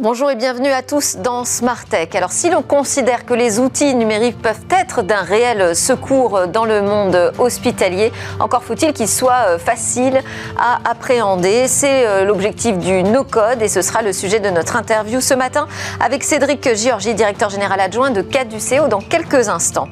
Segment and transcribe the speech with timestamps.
[0.00, 2.10] Bonjour et bienvenue à tous dans Smart Tech.
[2.14, 6.82] Alors si l'on considère que les outils numériques peuvent être d'un réel secours dans le
[6.82, 10.22] monde hospitalier, encore faut-il qu'ils soient euh, faciles
[10.56, 11.66] à appréhender.
[11.66, 15.66] C'est euh, l'objectif du no-code et ce sera le sujet de notre interview ce matin
[15.98, 19.88] avec Cédric Giorgi, directeur général adjoint de Caduceo dans quelques instants.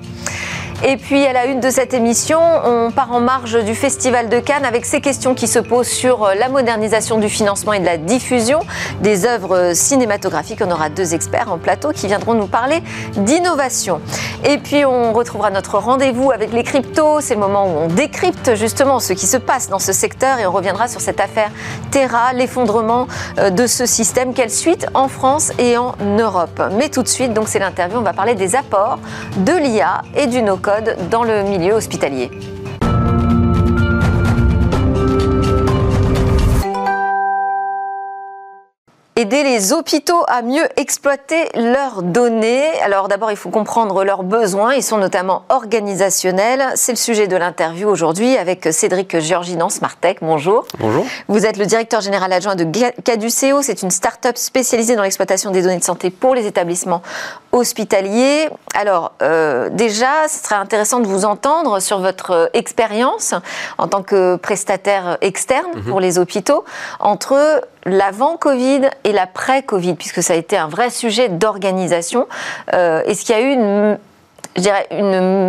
[0.85, 4.39] Et puis à la une de cette émission, on part en marge du Festival de
[4.41, 7.87] Cannes avec ces questions qui se posent sur euh, la modernisation du financement et de
[7.87, 8.61] la diffusion
[9.01, 10.61] des œuvres cinématographiques.
[10.63, 12.83] On aura deux experts en plateau qui viendront nous parler
[13.17, 14.03] d'innovation.
[14.45, 17.23] Et puis on retrouvera notre rendez-vous avec les cryptos.
[17.23, 20.47] C'est le moment où on décrypte justement ce qui se passe dans ce secteur et
[20.47, 21.51] on reviendra sur cette affaire
[21.91, 23.07] Terra, l'effondrement
[23.39, 24.35] euh, de ce système.
[24.35, 26.63] Quelle suite en France et en Europe?
[26.73, 28.99] Mais tout de suite, donc c'est l'interview, on va parler des apports
[29.39, 30.59] de l'IA et du no
[31.11, 32.31] dans le milieu hospitalier.
[39.19, 42.69] Aider les hôpitaux à mieux exploiter leurs données.
[42.83, 44.75] Alors d'abord, il faut comprendre leurs besoins.
[44.75, 46.63] Ils sont notamment organisationnels.
[46.75, 50.19] C'est le sujet de l'interview aujourd'hui avec Cédric Georgi dans Smartech.
[50.21, 50.67] Bonjour.
[50.79, 51.07] Bonjour.
[51.29, 52.67] Vous êtes le directeur général adjoint de
[53.05, 53.63] Caduceo.
[53.63, 57.01] C'est une start-up spécialisée dans l'exploitation des données de santé pour les établissements
[57.53, 58.51] hospitaliers.
[58.75, 63.33] Alors euh, déjà, ce serait intéressant de vous entendre sur votre expérience
[63.79, 65.85] en tant que prestataire externe mhm.
[65.85, 66.67] pour les hôpitaux
[67.01, 72.27] entre l'avant Covid et l'après-Covid, puisque ça a été un vrai sujet d'organisation.
[72.75, 73.99] Euh, est-ce qu'il y a eu une,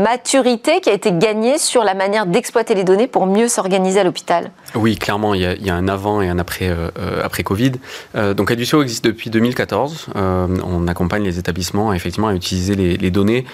[0.04, 4.04] maturité qui a été gagnée sur la manière d'exploiter les données pour mieux s'organiser à
[4.04, 4.52] l'hôpital?
[4.76, 6.90] Oui, clairement, il y, a, un avant et un après, euh,
[7.24, 7.72] après Covid.
[8.16, 10.08] Euh, donc Aducio existe depuis 2014.
[10.16, 13.46] on accompagne les établissements effectivement à utiliser les données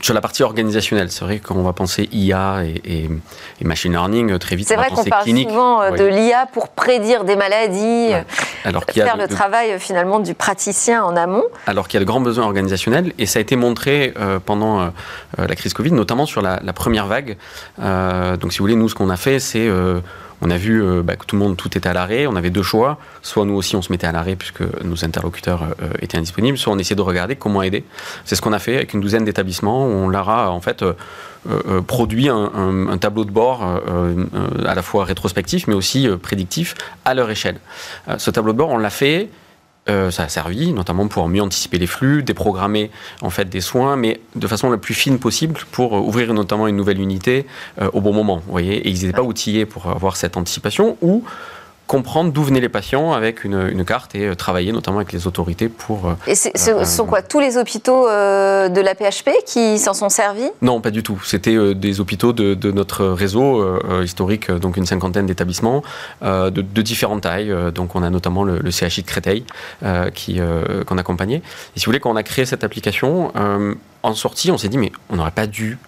[0.00, 3.08] sur la partie organisationnelle, c'est vrai qu'on va penser IA et,
[3.62, 4.68] machine learning euh, très vite.
[4.68, 8.10] C'est vrai qu'on parle souvent euh, de l'IA pour prédire des maladies,
[8.64, 11.44] Alors faire le travail finalement du praticien en amont.
[11.66, 14.90] Alors qu'il y a de grands besoins organisationnels et ça a été montré euh, pendant
[15.38, 17.36] la crise Covid, notamment sur la, la première vague.
[17.78, 19.68] donc si vous voulez, nous ce qu'on a fait, c'est
[20.42, 22.26] on a vu euh, bah, que tout le monde, tout était à l'arrêt.
[22.26, 22.98] On avait deux choix.
[23.22, 26.58] Soit nous aussi, on se mettait à l'arrêt puisque nos interlocuteurs euh, étaient indisponibles.
[26.58, 27.84] Soit on essayait de regarder comment aider.
[28.24, 29.84] C'est ce qu'on a fait avec une douzaine d'établissements.
[29.84, 35.68] On leur a en fait euh, produit un, tableau de bord à la fois rétrospectif
[35.68, 36.74] mais aussi prédictif
[37.04, 37.58] à leur échelle.
[38.18, 39.28] ce tableau de bord, on l'a fait
[39.88, 42.90] euh, ça a servi, notamment pour mieux anticiper les flux, déprogrammer
[43.22, 46.66] en fait des soins, mais de façon la plus fine possible pour euh, ouvrir notamment
[46.66, 47.46] une nouvelle unité
[47.80, 48.36] euh, au bon moment.
[48.44, 51.22] Vous voyez, et ils n'étaient pas outillés pour avoir cette anticipation ou
[51.86, 55.68] comprendre d'où venaient les patients avec une, carte et euh, travailler notamment avec les autorités
[55.68, 56.08] pour...
[56.08, 60.08] Euh, et ce euh, sont quoi Tous les hôpitaux de la PHP qui s'en sont
[60.08, 60.50] servis?
[60.62, 61.20] Non, pas du tout.
[61.24, 63.64] C'était des hôpitaux de, notre réseau
[64.02, 65.82] historique, donc une cinquantaine d'établissements
[66.22, 67.54] de, différentes tailles.
[67.72, 69.44] donc on a notamment le, CHI de Créteil
[70.14, 70.40] qui
[70.86, 71.42] qu'on accompagnait.
[71.76, 73.32] Et si vous voulez, quand on a créé cette application,
[74.02, 75.78] en sortie, on s'est dit mais on n'aurait pas dû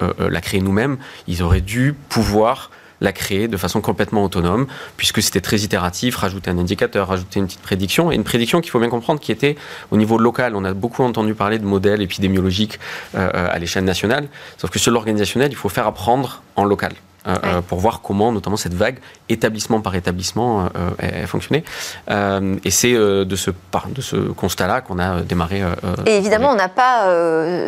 [0.00, 0.98] la créer nous-mêmes.
[1.26, 2.70] Ils auraient dû pouvoir
[3.00, 7.46] la créer de façon complètement autonome, puisque c'était très itératif, rajouter un indicateur, rajouter une
[7.46, 9.56] petite prédiction, et une prédiction qu'il faut bien comprendre qui était
[9.90, 10.54] au niveau local.
[10.56, 12.78] On a beaucoup entendu parler de modèles épidémiologiques
[13.14, 16.92] euh, euh, à l'échelle nationale, sauf que sur l'organisationnel, il faut faire apprendre en local.
[17.26, 18.98] Euh, euh, pour voir comment, notamment, cette vague,
[19.28, 21.64] établissement par établissement, euh, a fonctionné.
[22.08, 25.62] et c'est de ce, de ce constat-là qu'on a démarré.
[26.06, 27.08] et évidemment, on n'a pas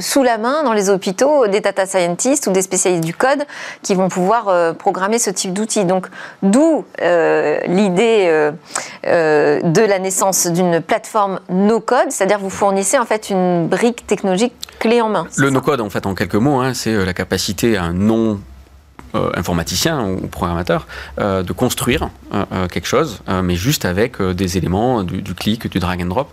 [0.00, 3.44] sous la main dans les hôpitaux des data scientists ou des spécialistes du code
[3.82, 5.84] qui vont pouvoir programmer ce type d'outils.
[5.84, 6.06] Donc,
[6.42, 8.50] d'où l'idée
[9.04, 15.00] de la naissance d'une plateforme no-code, c'est-à-dire vous fournissez en fait une brique technologique clé
[15.00, 15.26] en main.
[15.36, 18.40] Le no-code, en fait, en quelques mots, hein, c'est la capacité à un non
[19.14, 20.86] euh, informaticien ou programmateur
[21.18, 26.02] euh, de construire euh, quelque chose, mais juste avec des éléments, du, clic, du drag
[26.02, 26.28] and drop.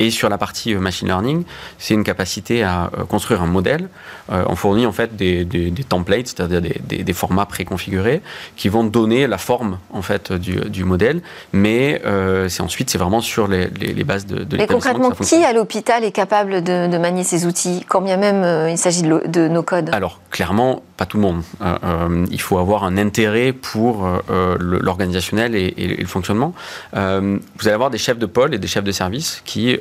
[0.00, 1.44] et sur la partie machine learning,
[1.78, 3.88] c'est une capacité à construire un modèle.
[4.28, 5.46] on fournit en fait des,
[5.88, 8.20] templates, c'est-à-dire des, formats préconfigurés
[8.56, 11.22] qui vont donner la forme en fait du, modèle,
[11.52, 12.02] mais
[12.48, 13.68] c'est ensuite c'est vraiment sur les,
[14.04, 18.00] bases de, de Mais concrètement, qui à l'hôpital est capable de, manier ces outils, quand
[18.00, 19.90] bien même il s'agit de, de nos codes?
[19.92, 21.42] Alors clairement, pas tout le monde.
[21.60, 26.54] Euh, il faut avoir un intérêt pour euh, l'organisationnel et, le fonctionnement.
[26.94, 29.76] Euh, vous allez avoir des chefs de pôle et des chefs de service qui,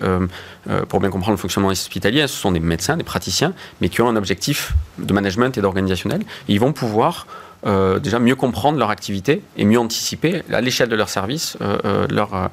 [0.90, 4.10] pour bien comprendre le fonctionnement hospitalier, ce sont des médecins, des praticiens, mais qui ont
[4.10, 6.22] un objectif de management et d'organisationnel.
[6.48, 7.28] ils vont pouvoir
[7.66, 11.58] euh, déjà mieux comprendre leur activité et mieux anticiper à l'échelle de leur service
[12.10, 12.50] leur,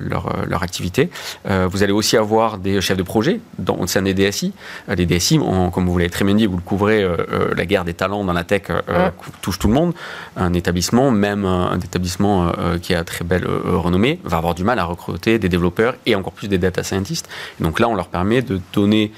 [0.00, 1.10] leur, leur, activité.
[1.44, 4.52] vous allez aussi avoir des chefs de projet dans, au sein des DSI.
[4.88, 5.38] Les DSI,
[5.72, 7.06] comme vous l'avez très bien dit, vous le couvrez,
[7.56, 8.64] la guerre des talents dans la tech
[9.40, 9.94] touche tout le monde.
[10.36, 12.52] Un établissement, même un établissement
[12.82, 16.32] qui a très belle renommée, va avoir du mal à recruter des développeurs et encore
[16.32, 17.28] plus des data scientists.
[17.60, 19.12] donc là, on leur permet de donner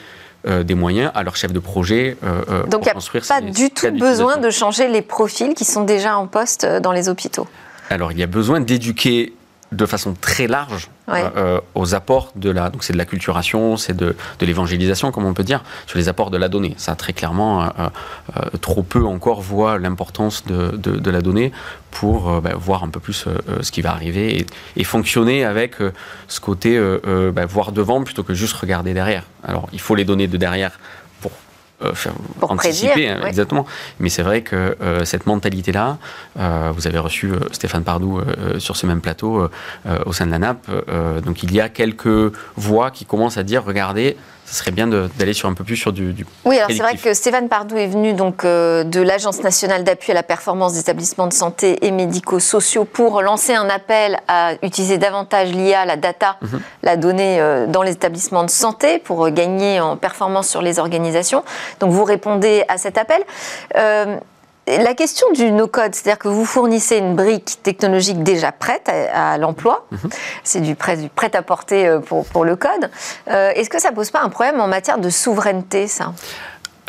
[0.47, 3.43] euh, des moyens à leur chef de projet euh, euh, Donc il n'y a pas
[3.43, 7.47] du tout besoin de changer les profils qui sont déjà en poste dans les hôpitaux?
[7.91, 9.35] Alors il y a besoin d'éduquer
[9.73, 12.71] de façon très large euh, euh, aux apports de la.
[12.71, 16.09] Donc c'est de la culturation, c'est de, de l'évangélisation, comme on peut dire, sur les
[16.09, 16.75] apports de la donnée.
[16.77, 17.89] Ça, très clairement, euh,
[18.61, 21.53] trop peu encore voient l'importance de, de, la donnée
[21.91, 23.27] pour bah, voir un peu plus
[23.61, 24.47] ce qui va arriver
[24.77, 25.77] et, fonctionner avec
[26.27, 26.81] ce côté
[27.33, 29.25] bah, voir devant plutôt que juste regarder derrière.
[29.45, 30.79] Alors il faut les données de derrière
[31.82, 31.93] euh,
[32.38, 33.67] pour anticiper, hein, exactement.
[33.99, 35.99] Mais c'est vrai que euh, cette mentalité-là,
[36.38, 38.21] euh, vous avez reçu Stéphane Pardou
[38.59, 39.49] sur ce même plateau
[40.06, 40.67] au sein de la NAP.
[41.25, 44.17] donc il y a quelques voix qui commencent à dire regardez,
[44.50, 46.12] ce serait bien d'aller sur un peu plus sur du.
[46.12, 50.11] du oui, alors c'est vrai que Stéphane Pardou est venu donc de l'Agence nationale d'appui
[50.11, 54.99] à la performance des établissements de santé et médico-sociaux pour lancer un appel à utiliser
[54.99, 56.61] davantage l'IA, la data, mhm.
[56.82, 61.44] la donnée dans les établissements de santé pour gagner en performance sur les organisations.
[61.79, 63.23] Donc vous répondez à cet appel.
[64.67, 69.87] La question du no-code, c'est-à-dire que vous fournissez une brique technologique déjà prête à, l'emploi,
[69.91, 70.11] mhm.
[70.45, 70.99] c'est du prêt,
[71.35, 72.91] à porter euh, pour, le code.
[73.29, 76.12] Euh, est-ce que ça pose pas un problème en matière de souveraineté, ça?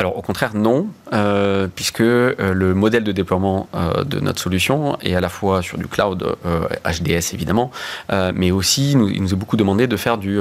[0.02, 4.98] Alors au contraire non, euh, puisque euh, le modèle de déploiement euh, de notre solution
[5.00, 6.36] est à la fois sur du cloud
[6.84, 7.70] HDS évidemment,
[8.34, 10.40] mais aussi il nous est beaucoup demandé de faire du,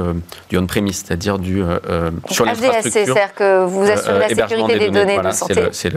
[0.49, 1.61] du on-premise, c'est-à-dire du
[2.31, 5.69] sur HDS, c'est-à-dire que vous assurez la sécurité des, données, de santé.
[5.71, 5.93] C'est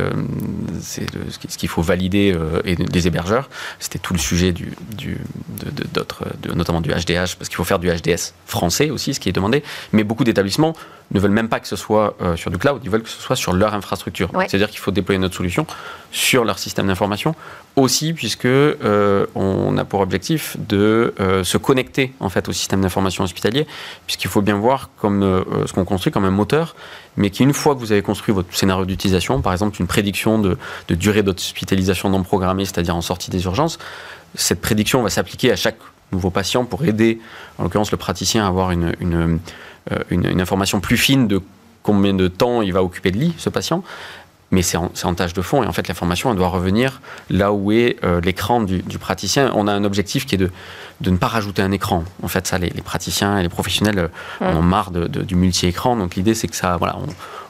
[1.48, 3.48] ce qu'il faut valider et des hébergeurs.
[3.78, 5.18] C'était tout le sujet du, du
[5.48, 9.32] de, notamment du HDH, parce qu'il faut faire du HDS français aussi, ce qui est
[9.32, 9.62] demandé.
[9.92, 10.74] Mais beaucoup d'établissements
[11.14, 13.20] ne veulent même pas que ce soit euh, sur du cloud, ils veulent que ce
[13.20, 14.30] soit sur leur infrastructure.
[14.48, 15.66] C'est-à-dire qu'il faut déployer notre solution
[16.10, 17.34] sur leur système d'information
[17.76, 22.80] aussi, puisque euh, on a pour objectif de euh, se connecter en fait au système
[22.80, 23.66] d'information hospitalier,
[24.06, 26.74] puisqu'il faut bien voir comme ce qu'on construit comme un moteur,
[27.16, 30.58] mais qu'une fois que vous avez construit votre scénario d'utilisation, par exemple une prédiction de,
[30.88, 33.78] de durée d'hospitalisation non programmée, c'est-à-dire en sortie des urgences,
[34.34, 35.76] cette prédiction va s'appliquer à chaque
[36.12, 37.20] nouveau patient pour aider,
[37.58, 39.38] en l'occurrence le praticien, à avoir une, une,
[39.92, 41.40] euh, une, information plus fine de
[41.82, 43.82] combien de temps il va occuper de lit, ce patient.
[44.50, 47.52] Mais c'est en, en, tâche de fond et en fait l'information elle doit revenir là
[47.52, 49.50] où est euh, l'écran du, praticien.
[49.54, 50.50] On a un objectif qui est de,
[51.00, 52.04] de ne pas rajouter un écran.
[52.22, 54.08] En fait ça les, praticiens et les professionnels euh,
[54.40, 55.96] en ont marre de, du multi-écran.
[55.96, 56.96] Donc l'idée c'est que ça voilà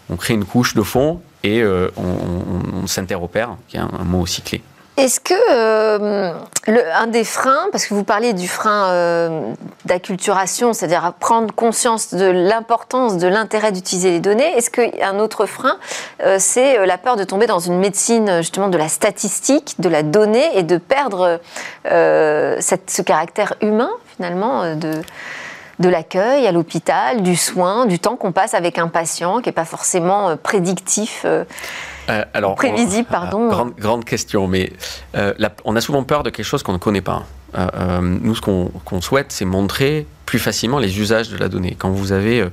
[0.08, 4.62] on, crée une couche de fond et on, s'interopère, qui est un mot aussi clé.
[4.96, 6.32] Est-ce que euh,
[6.68, 9.52] un des freins, parce que vous parliez du frein euh,
[9.86, 15.78] d'acculturation, c'est-à-dire prendre conscience de l'importance, de l'intérêt d'utiliser les données, est-ce qu'un autre frein,
[16.22, 20.04] euh, c'est la peur de tomber dans une médecine justement de la statistique, de la
[20.04, 21.40] donnée et de perdre
[21.84, 25.02] ce caractère humain finalement de
[25.80, 29.52] de l'accueil à l'hôpital, du soin, du temps qu'on passe avec un patient qui n'est
[29.52, 31.26] pas forcément prédictif
[32.08, 33.72] euh, alors, prévisible, pardon.
[33.78, 34.72] Grande, question, mais
[35.16, 35.32] euh,
[35.64, 37.24] on a souvent peur de quelque chose qu'on ne connaît pas.
[37.56, 41.76] Euh, nous, ce qu'on souhaite, c'est montrer plus facilement les usages de la donnée.
[41.78, 42.44] Quand vous avez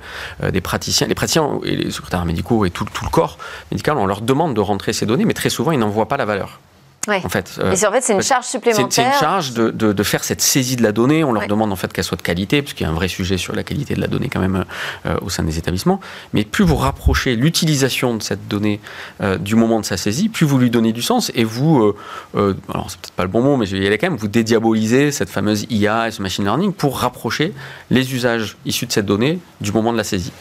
[0.52, 3.38] des praticiens, les praticiens et les secrétaires médicaux et tout, tout, le corps
[3.72, 6.18] médical, on leur demande de rentrer ces données, mais très souvent, ils n'en voient pas
[6.18, 6.60] la valeur.
[7.08, 8.88] En fait, euh, en fait, c'est une charge supplémentaire.
[8.92, 11.24] C'est une charge de, de, faire cette saisie de la donnée.
[11.24, 13.08] On leur demande en fait qu'elle soit de qualité, parce qu'il y a un vrai
[13.08, 14.66] sujet sur la qualité de la donnée quand même
[15.08, 16.00] euh, au sein des établissements.
[16.34, 18.80] Mais plus vous rapprochez l'utilisation de cette donnée
[19.22, 21.94] euh, du moment de sa saisie, plus vous lui donnez du sens et vous,
[22.36, 24.28] alors c'est peut-être pas le bon mot, mais je vais y aller quand même, vous
[24.28, 27.54] dédiabolisez cette fameuse IA et ce machine learning pour rapprocher
[27.90, 30.32] les usages issus de cette donnée du moment de la saisie.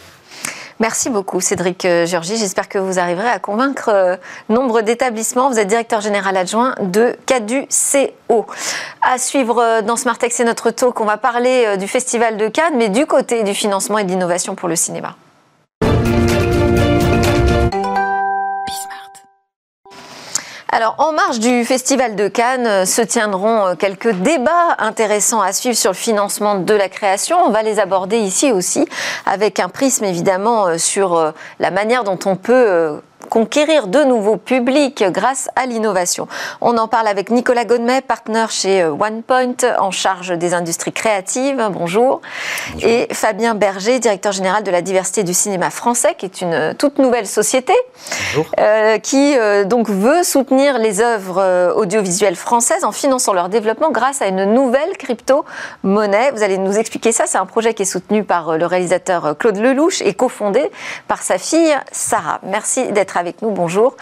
[0.81, 2.37] Merci beaucoup, Cédric euh, Georgie.
[2.37, 4.15] J'espère que vous arriverez à convaincre euh,
[4.49, 5.51] nombre d'établissements.
[5.51, 8.47] Vous êtes directeur général adjoint de CADU-CO.
[9.03, 10.99] À suivre euh, dans Smart c'est notre talk.
[10.99, 14.55] On va parler du Festival de Cannes, mais du côté du financement et de l'innovation
[14.55, 15.15] pour le cinéma.
[20.73, 25.51] Alors, en marge du Festival de Cannes euh, se tiendront euh, quelques débats intéressants à
[25.51, 27.37] suivre sur le financement de la création.
[27.45, 28.87] On va les aborder ici aussi,
[29.25, 35.03] avec un prisme évidemment euh, sur la manière dont on peut conquérir de nouveaux publics
[35.09, 36.27] grâce à l'innovation.
[36.59, 41.69] On en parle avec Nicolas Godmet, partenaire chez euh, OnePoint, en charge des industries créatives.
[41.71, 42.21] Bonjour.
[42.81, 46.73] Et Fabien Berger, directeur général de la diversité du cinéma français, qui est une euh,
[46.73, 47.73] toute nouvelle société,
[48.59, 49.35] euh, qui
[49.65, 54.97] donc veut soutenir les œuvres audiovisuelles françaises en finançant leur développement grâce à une nouvelle
[54.97, 56.31] crypto-monnaie.
[56.31, 57.25] Vous allez nous expliquer ça.
[57.27, 60.71] C'est un projet qui est soutenu par le réalisateur Claude Lelouch et cofondé
[61.07, 62.39] par sa fille Sarah.
[62.43, 63.51] Merci d'être avec nous.
[63.51, 63.95] Bonjour.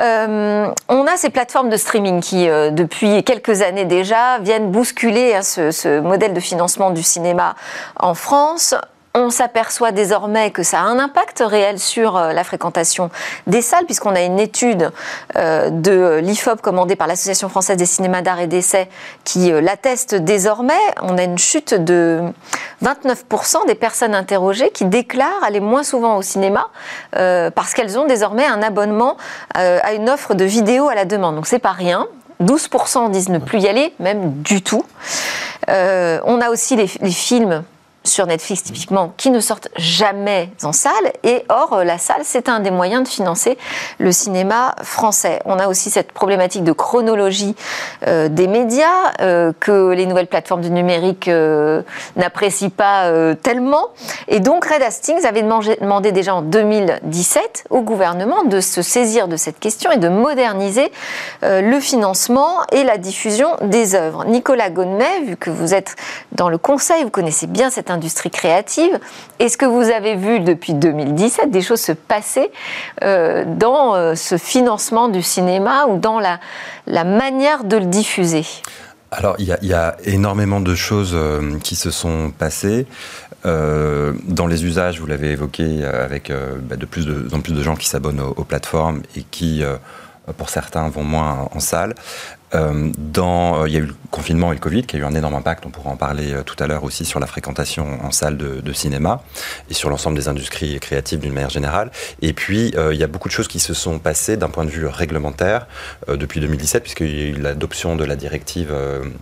[0.00, 5.34] Euh, on a ces plateformes de streaming qui, euh, depuis quelques années déjà, viennent bousculer
[5.34, 7.54] hein, ce, modèle de financement du cinéma
[7.98, 8.74] en France.
[9.14, 13.10] On s'aperçoit désormais que ça a un impact réel sur euh, la fréquentation
[13.46, 14.90] des salles, puisqu'on a une étude
[15.36, 18.88] euh, de l'IFOP commandée par l'Association française des cinémas d'art et d'essai
[19.24, 20.80] qui euh, l'atteste désormais.
[21.02, 22.22] On a une chute de
[22.82, 26.68] 29% des personnes interrogées qui déclarent aller moins souvent au cinéma
[27.12, 29.16] parce qu'elles ont désormais un abonnement
[29.54, 31.36] à une offre de vidéo à la demande.
[31.36, 32.06] Donc c'est pas rien.
[32.42, 34.84] 12% disent ne plus y aller, même du tout.
[35.68, 37.62] on a aussi les films
[38.04, 40.92] sur Netflix typiquement, qui ne sortent jamais en salle.
[41.22, 43.58] Et or, euh, la salle, c'est un des moyens de financer
[43.98, 45.40] le cinéma français.
[45.44, 47.54] On a aussi cette problématique de chronologie
[48.06, 51.30] euh, des médias euh, que les nouvelles plateformes du numérique
[52.16, 53.10] n'apprécient pas
[53.42, 53.88] tellement.
[54.28, 59.36] Et donc, Red Hastings avait demandé déjà en 2017 au gouvernement de se saisir de
[59.36, 60.90] cette question et de moderniser
[61.42, 64.24] le financement et la diffusion des œuvres.
[64.24, 65.96] Nicolas Gonnet, vu que vous êtes
[66.32, 68.98] dans le conseil, vous connaissez bien cette industrie créative.
[69.38, 72.50] Est-ce que vous avez vu depuis 2017 des choses se passer
[73.02, 76.38] euh, dans euh, ce financement du cinéma ou dans la,
[77.04, 78.44] manière de le diffuser?
[79.10, 82.86] Alors, il y, a, énormément de choses euh, qui se sont passées.
[83.44, 86.32] dans les usages, vous l'avez évoqué, avec
[86.62, 89.64] bah, de plus en plus de gens qui s'abonnent aux, plateformes et qui,
[90.38, 91.94] pour certains, vont moins en salle.
[92.54, 95.04] Euh, dans, euh, il y a eu le confinement et le Covid qui a eu
[95.04, 97.98] un énorme impact, on pourra en parler euh, tout à l'heure aussi sur la fréquentation
[98.04, 99.22] en salle de, de cinéma
[99.70, 101.90] et sur l'ensemble des industries créatives d'une manière générale.
[102.20, 104.70] Et puis, il y a beaucoup de choses qui se sont passées d'un point de
[104.70, 105.66] vue réglementaire
[106.08, 108.74] depuis 2017, puisqu'il y a eu l'adoption de la directive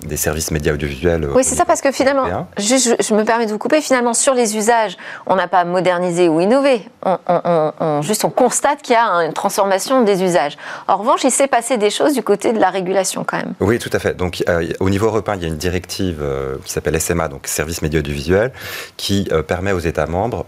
[0.07, 1.29] des services médias audiovisuels.
[1.35, 4.57] Oui, c'est ça, parce que finalement, je, me permets de vous couper, finalement, sur les
[4.57, 4.97] usages,
[5.27, 9.07] on n'a pas modernisé ou innové, on, on, on, juste on constate qu'il y a
[9.25, 10.57] une transformation des usages.
[10.89, 13.20] En revanche, il s'est passé des choses du côté de la régulation
[13.61, 14.17] Oui, tout à fait.
[14.17, 17.47] Donc, euh, au niveau européen, il y a une directive euh, qui s'appelle SMA, donc
[17.47, 18.53] Service média audiovisuel,
[18.97, 20.47] qui euh, permet aux États membres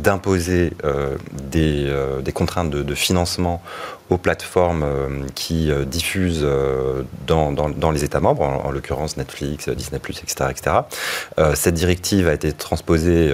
[0.00, 0.72] d'imposer
[1.50, 3.62] des, contraintes de, financement
[4.12, 4.84] aux plateformes
[5.34, 6.46] qui diffusent
[7.26, 10.50] dans, dans, dans, les États membres, en, l'occurrence Netflix, Disney+, etc.
[10.50, 10.76] etc.
[11.54, 13.32] cette directive a été transposée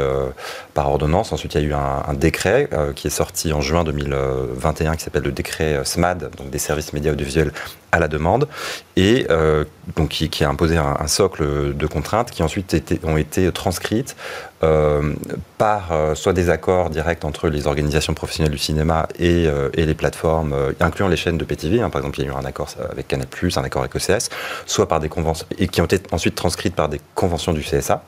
[0.75, 1.33] par ordonnance.
[1.33, 5.25] Ensuite, il y a eu un, décret qui est sorti en juin 2021 qui s'appelle
[5.25, 7.53] le décret SMAD, donc des services médias audiovisuels
[7.93, 8.49] à la demande,
[8.97, 9.65] et euh,
[9.97, 14.17] donc qui, a imposé un, socle de contraintes qui ensuite ont été transcrites
[14.63, 15.15] euh,
[15.57, 20.55] par euh, soit des accords directs entre les organisations professionnelles du cinéma et, les plateformes,
[20.81, 21.81] incluant les chaînes de PTV.
[21.81, 21.91] Hein.
[21.91, 24.29] par exemple, il y a eu un accord avec Canal+, un accord avec ECS,
[24.67, 28.03] soit par des conventions, et qui ont été ensuite transcrites par des conventions du CSA.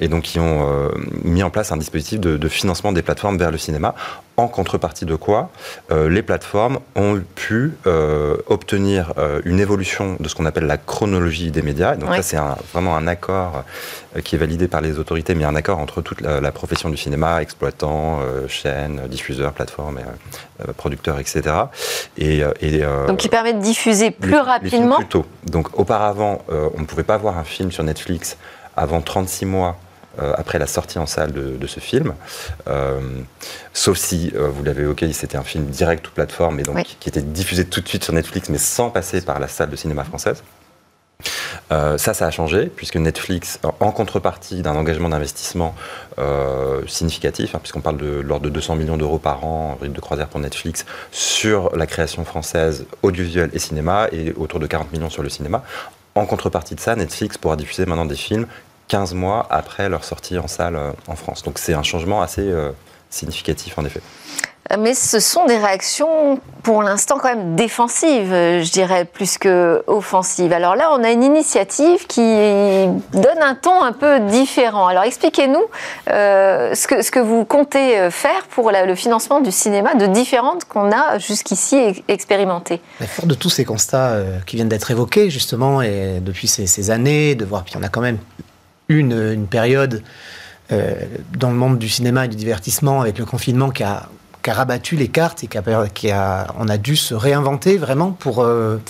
[0.00, 0.90] Et donc qui ont
[1.24, 3.94] mis en place un dispositif de, de, financement des plateformes vers le cinéma,
[4.36, 5.50] en contrepartie de quoi
[5.90, 7.72] les plateformes ont pu
[8.46, 9.12] obtenir
[9.44, 11.96] une évolution de ce qu'on appelle la chronologie des médias.
[11.96, 12.38] Donc ça, c'est
[12.72, 13.64] vraiment un accord
[14.16, 16.96] euh, qui est validé par les autorités, mais un accord entre toute la, profession du
[16.96, 21.42] cinéma, exploitants, euh, chaînes, diffuseurs, plateformes, euh, producteurs, etc.
[22.18, 22.42] Et,
[23.06, 25.26] Donc qui permet de diffuser plus rapidement Plus tôt.
[25.44, 28.36] Donc auparavant, on ne pouvait pas voir un film sur Netflix
[28.76, 29.78] avant 36 mois
[30.18, 32.14] euh, après la sortie en salle de, ce film.
[32.68, 33.00] Euh,
[33.74, 37.10] sauf si, euh, vous l'avez évoqué, c'était un film direct ou plateforme, et donc qui
[37.10, 40.04] était diffusé tout de suite sur Netflix, mais sans passer par la salle de cinéma
[40.04, 40.42] française.
[41.70, 45.74] ça, ça a changé, puisque Netflix, en contrepartie d'un engagement d'investissement
[46.86, 50.28] significatif, hein, puisqu'on parle de l'ordre de 200 millions d'euros par an, rythme de croisière
[50.28, 55.22] pour Netflix, sur la création française audiovisuelle et cinéma, et autour de 40 millions sur
[55.22, 55.62] le cinéma.
[56.16, 58.46] En contrepartie de ça, Netflix pourra diffuser maintenant des films
[58.88, 61.42] 15 mois après leur sortie en salle euh, en France.
[61.42, 62.70] Donc c'est un changement assez euh,
[63.10, 64.00] significatif en effet.
[64.80, 70.52] Mais ce sont des réactions pour l'instant quand même défensives, je dirais, plus que offensives.
[70.52, 74.88] Alors là, on a une initiative qui donne un ton un peu différent.
[74.88, 75.62] Alors expliquez-nous
[76.10, 80.64] euh, ce, que, ce que vous comptez faire pour le financement du cinéma de différentes
[80.64, 82.80] qu'on a jusqu'ici expérimentées.
[83.06, 84.16] Fort de tous ces constats
[84.46, 87.88] qui viennent d'être évoqués, justement, et depuis ces, ces années, de voir, puis on a
[87.88, 88.18] quand même
[88.88, 90.02] une, une période
[90.72, 90.94] euh,
[91.38, 94.08] dans le monde du cinéma et du divertissement avec le confinement qui a
[94.46, 97.78] qui a rabattu les cartes et qui a, qui a, on a dû se réinventer
[97.78, 98.80] vraiment pour, euh,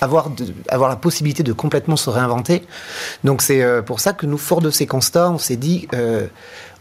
[0.00, 0.30] avoir,
[0.68, 2.62] avoir la possibilité de complètement se réinventer.
[3.24, 6.28] Donc c'est euh, pour ça que nous, fort de ces constats, on s'est dit, euh,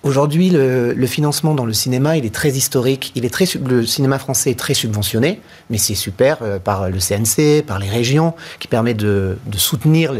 [0.04, 3.12] Aujourd'hui, le, le, financement dans le cinéma, il est très historique.
[3.14, 5.40] Il est très, le cinéma français est très subventionné,
[5.70, 10.12] mais c'est super euh, par le CNC, par les régions, qui permet de, de soutenir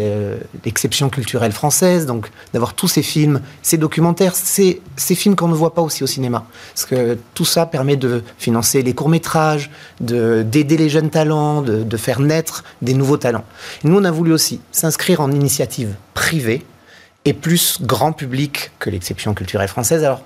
[0.64, 5.56] l'exception culturelle française, donc d'avoir tous ces films, ces documentaires, ces, ces films qu'on ne
[5.56, 6.46] voit pas aussi au cinéma.
[6.76, 11.98] Parce que tout ça permet de financer les courts-métrages, d'aider les jeunes talents, de, de
[11.98, 13.46] faire naître des nouveaux talents.
[13.84, 16.64] Nous, on a voulu aussi s'inscrire en initiative privée
[17.26, 20.04] est plus grand public que l'exception culturelle française.
[20.04, 20.22] Alors,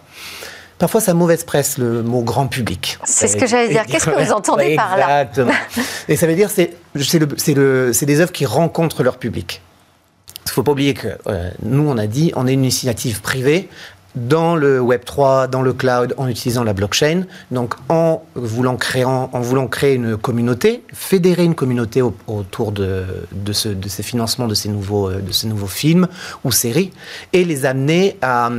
[0.78, 2.98] parfois, ça mauvaise presse, le mot grand public.
[3.04, 3.86] C'est ce que j'allais dire.
[3.86, 5.54] Qu'est-ce que vous entendez par là Exactement.
[6.08, 9.62] Et ça veut dire, c'est c'est des œuvres qui rencontrent leur public.
[10.46, 13.22] Il ne faut pas oublier que euh, nous, on a dit, on est une initiative
[13.22, 13.68] privée
[14.16, 17.24] dans le Web 3, dans le cloud, en utilisant la blockchain.
[17.52, 23.06] Donc, en voulant créer, en voulant créer une communauté, fédérer une communauté autour de,
[23.52, 26.08] ce, ces financements de ces, nouveaux, de ces nouveaux films
[26.44, 26.92] ou séries,
[27.34, 28.50] et les amener à,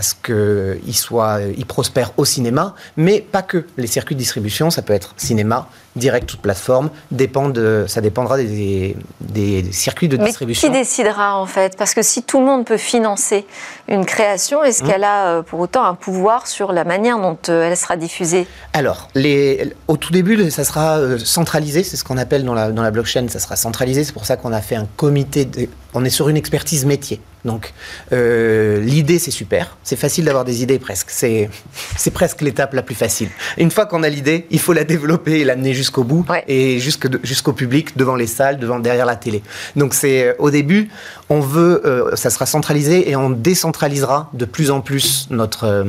[0.00, 3.66] ce qu'ils ils prospèrent au cinéma, mais pas que.
[3.76, 8.38] Les circuits de distribution, ça peut être cinéma, direct toute plateforme, dépend de, ça dépendra
[8.38, 10.68] des, des, des circuits de mais distribution.
[10.68, 11.76] Qui décidera en fait?
[11.76, 13.44] Parce que si tout le monde peut financer
[13.88, 14.86] une création, est-ce mmh.
[14.86, 18.46] qu'elle a euh, pour autant un pouvoir sur la manière dont euh, elle sera diffusée?
[18.72, 22.72] Alors, les, au tout début, ça sera euh, centralisé, c'est ce qu'on appelle dans la,
[22.72, 25.68] dans la blockchain, ça sera centralisé, c'est pour ça qu'on a fait un comité, de,
[25.94, 27.20] on est sur une expertise métier.
[27.44, 27.72] Donc
[28.12, 31.50] euh, l'idée c'est super, c'est facile d'avoir des idées presque, c'est
[31.96, 33.28] c'est presque l'étape la plus facile.
[33.58, 36.44] Une fois qu'on a l'idée, il faut la développer et l'amener jusqu'au bout ouais.
[36.46, 39.42] et jusqu'au jusqu'au public devant les salles, devant derrière la télé.
[39.74, 40.88] Donc c'est au début,
[41.28, 45.84] on veut euh, ça sera centralisé et on décentralisera de plus en plus notre euh,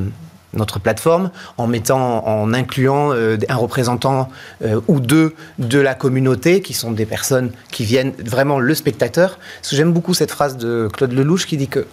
[0.53, 4.29] notre plateforme en mettant, en incluant euh, un représentant
[4.63, 9.39] euh, ou deux de la communauté, qui sont des personnes qui viennent vraiment le spectateur.
[9.69, 11.85] J'aime beaucoup cette phrase de Claude Lelouch qui dit que,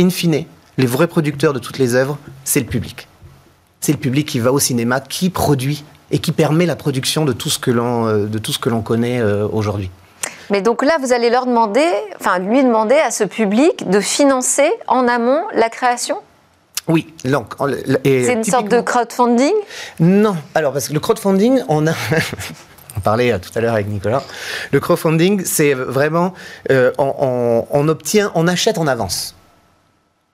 [0.00, 0.44] in fine,
[0.76, 3.08] les vrais producteurs de toutes les œuvres, c'est le public.
[3.80, 7.32] C'est le public qui va au cinéma, qui produit et qui permet la production de
[7.32, 9.90] tout ce que l'on euh, de tout ce que l'on connaît aujourd'hui.
[10.50, 11.86] Mais donc là, vous allez leur demander,
[12.20, 16.18] enfin lui demander à ce public de financer en amont la création?
[16.88, 17.54] Oui, donc.
[18.04, 19.54] C'est une sorte de crowdfunding?
[20.00, 21.92] Non, alors parce que le crowdfunding, on a.
[22.96, 24.22] on parlait euh, tout à l'heure avec Nicolas.
[24.70, 26.34] Le crowdfunding, c'est vraiment.
[26.70, 29.34] Euh, on, on, on, obtient, on achète en avance.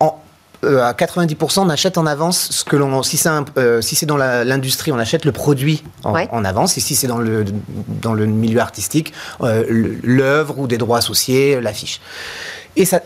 [0.00, 0.20] En,
[0.64, 3.00] euh, à 90%, on achète en avance ce que l'on.
[3.04, 6.28] Si c'est euh, si dans l'industrie, on achète le produit en, ouais.
[6.32, 6.76] en avance.
[6.76, 7.44] Et si c'est dans le,
[8.02, 12.00] dans le milieu artistique, l'œuvre ou des droits associés, l'affiche.
[12.74, 13.00] Et ça.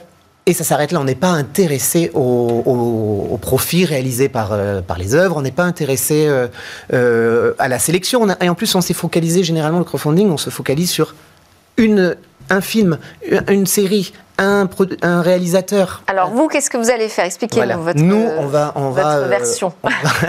[0.47, 1.01] Et ça s'arrête là.
[1.01, 5.39] On n'est pas intéressé au, au, au, profit réalisé par, euh, par les œuvres.
[5.39, 6.49] On n'est pas intéressé euh,
[6.93, 8.29] euh, à la sélection.
[8.41, 10.31] Et en plus, on s'est focalisé généralement le crowdfunding.
[10.31, 11.15] On se focalise sur
[11.79, 12.17] une,
[12.51, 12.99] un film,
[13.49, 14.69] une série, un,
[15.03, 16.03] un, réalisateur.
[16.07, 17.25] Alors vous, qu'est-ce que vous allez faire?
[17.25, 17.77] Expliquez-nous voilà.
[17.77, 19.73] votre, Nous, on va, on votre va, version.
[19.85, 20.29] Euh, on, va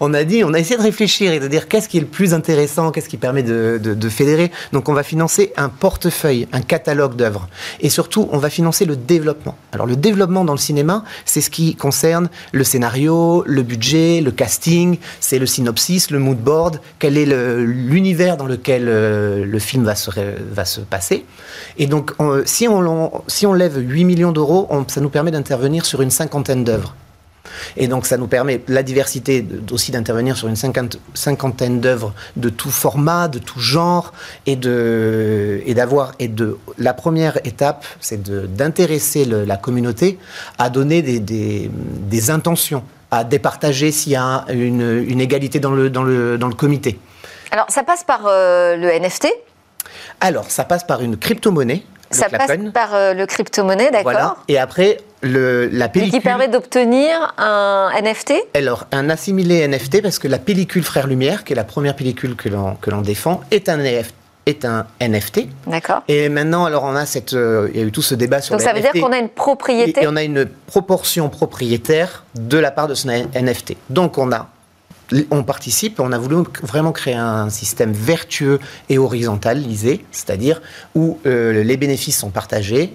[0.00, 2.06] on, a dit, on a essayé de réfléchir et de dire qu'est-ce qui est le
[2.06, 4.50] plus intéressant, qu'est-ce qui permet de, de, de, fédérer.
[4.72, 7.48] Donc on va financer un portefeuille, un catalogue d'œuvres.
[7.80, 9.56] Et surtout, on va financer le développement.
[9.72, 14.30] Alors le développement dans le cinéma, c'est ce qui concerne le scénario, le budget, le
[14.30, 19.84] casting, c'est le synopsis, le mood board, quel est l'univers dans lequel euh, le film
[19.84, 20.10] va se,
[20.52, 21.24] va se passer.
[21.76, 25.84] Et donc, on, si, on, si on lève 8 millions d'euros, ça nous permet d'intervenir
[25.84, 26.94] sur une cinquantaine d'œuvres.
[27.76, 32.70] Et donc, ça nous permet, la diversité, aussi d'intervenir sur une cinquantaine d'œuvres de tout
[32.70, 34.12] format, de tout genre,
[34.46, 40.18] et de, et d'avoir, et de, la première étape, c'est d'intéresser la communauté
[40.58, 45.72] à donner des, des, des intentions, à départager s'il y a une, une, égalité dans
[45.72, 46.98] le, dans, le, dans le comité.
[47.50, 49.28] Alors, ça passe par euh, le NFT
[50.20, 51.82] alors, ça passe par une crypto-monnaie.
[52.10, 54.12] Ça passe par euh, le crypto-monnaie, d'accord.
[54.12, 54.36] Voilà.
[54.48, 56.14] Et après, le, la pellicule.
[56.14, 61.06] Et qui permet d'obtenir un NFT Alors, un assimilé NFT, parce que la pellicule Frère
[61.06, 64.14] Lumière, qui est la première pellicule que l'on, que l'on défend, est un NFT
[64.48, 65.46] est un NFT.
[65.66, 66.02] D'accord.
[66.08, 68.54] Et maintenant, alors on a cette, euh, il y a eu tout ce débat sur.
[68.54, 70.00] Donc ça veut NFT, dire qu'on a une propriété.
[70.00, 73.76] Et, et on a une proportion propriétaire de la part de ce NFT.
[73.90, 74.48] Donc on a
[75.30, 80.60] on participe, on a voulu vraiment créer un système vertueux et horizontalisé, c'est-à-dire
[80.94, 82.94] où euh, les bénéfices sont partagés,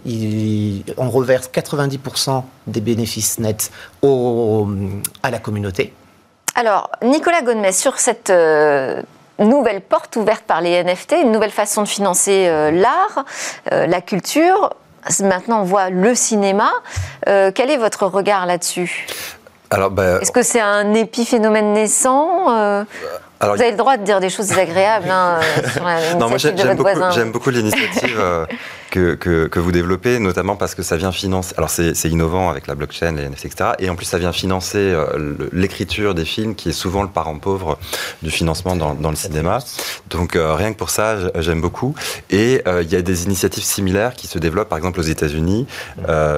[0.97, 3.71] on reverse 90% des bénéfices nets
[4.04, 5.93] à la communauté.
[6.56, 9.02] Alors, Nicolas Gonmet, sur cette euh,
[9.39, 13.26] nouvelle porte ouverte par les NFT, une nouvelle façon de financer euh, l'art,
[13.71, 14.76] la culture,
[15.21, 16.71] maintenant on voit le cinéma,
[17.26, 19.08] quel est votre regard là-dessus?
[19.92, 22.84] Bah, Est-ce que c'est un épiphénomène naissant euh,
[23.43, 26.29] alors, Vous avez le droit de dire des choses désagréables hein, euh, sur la- Non,
[26.29, 28.45] moi j'aime beaucoup, l'initiative euh,
[28.89, 31.53] que, que, que vous développez, notamment parce que ça vient financer.
[31.58, 33.71] Alors c'est innovant avec la blockchain, les NFT, etc.
[33.79, 37.38] Et en plus, ça vient financer euh, l'écriture des films, qui est souvent le parent
[37.38, 37.77] pauvre
[38.21, 39.60] du financement dans, dans le cinéma.
[40.10, 41.95] Donc euh, rien que pour ça, j'aime beaucoup.
[42.29, 45.67] Et il y a des initiatives similaires qui se développent, par exemple aux États-Unis.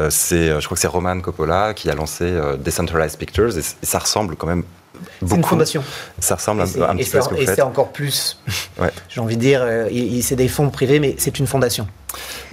[0.10, 4.36] C'est, je crois que c'est Roman Coppola qui a lancé Decentralized Pictures, et, ça ressemble
[4.36, 4.64] quand même
[5.22, 5.36] beaucoup.
[5.36, 5.84] une fondation.
[6.20, 8.40] Ça ressemble un, un et petit peu à ce que vous et c'est encore plus.
[8.78, 8.92] Ouais.
[9.08, 9.90] J'ai envie de dire, euh,
[10.22, 11.88] c'est des fonds privés, mais c'est une fondation.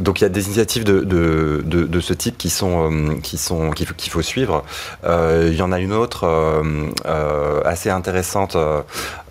[0.00, 3.14] Donc il y a des initiatives de, de, de, de ce type qui sont euh,
[3.22, 4.64] qui sont qu'il faut, suivre.
[5.05, 6.62] Euh, il y en a une autre euh,
[7.07, 8.57] euh, assez intéressante.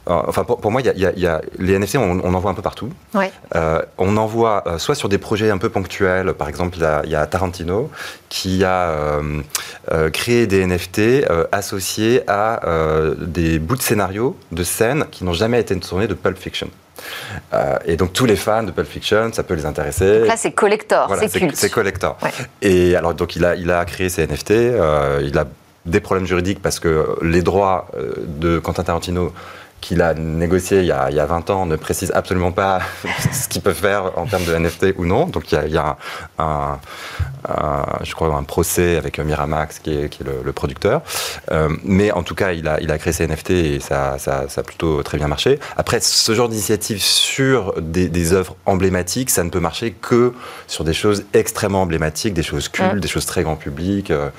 [0.08, 2.34] Enfin, pour, pour moi, y a, y a- il y a- les NFT, on, on
[2.34, 2.90] en voit un peu partout.
[3.14, 3.32] Ouais.
[3.56, 6.34] Euh, on en voit euh, soit sur des projets un peu ponctuels.
[6.34, 7.90] Par exemple, il y a, Tarantino
[8.30, 8.90] qui a
[9.92, 12.62] euh, créé des NFT associés à
[13.20, 16.70] des bouts de scénario, de scènes qui n'ont jamais été tournés de Pulp Fiction.
[17.54, 20.20] Euh, et donc tous les fans de Pulp Fiction, ça peut les intéresser.
[20.20, 21.56] Donc là, c'est collector, Voilà, c'est culte.
[21.56, 22.18] c'est collector.
[22.22, 22.32] Ouais.
[22.62, 24.52] Et alors, donc, il a, il a créé ces NFT.
[24.52, 25.46] euh, il a
[25.86, 27.88] des problèmes juridiques parce que les droits
[28.28, 29.34] de Quentin Tarantino
[29.82, 32.80] qu'il a négocié il y a, il y a 20 ans ne précisent absolument pas
[33.34, 35.26] ce qu'il peut faire en termes de NFT ou non.
[35.26, 35.98] Donc il y a, il y a
[36.38, 36.80] un, un-
[37.50, 41.02] un- je crois un procès avec Miramax qui est, qui est le, le producteur.
[41.52, 44.46] Euh, mais en tout cas, il a, il a créé ces NFT et ça, ça,
[44.48, 45.60] ça a plutôt très bien marché.
[45.78, 50.34] Après, ce genre d'initiative sur des, des œuvres emblématiques, ça ne peut marcher que
[50.67, 53.00] sur des choses extrêmement emblématiques, des choses cultes, Mm.
[53.00, 54.12] des choses très grand public.
[54.12, 54.30] euh,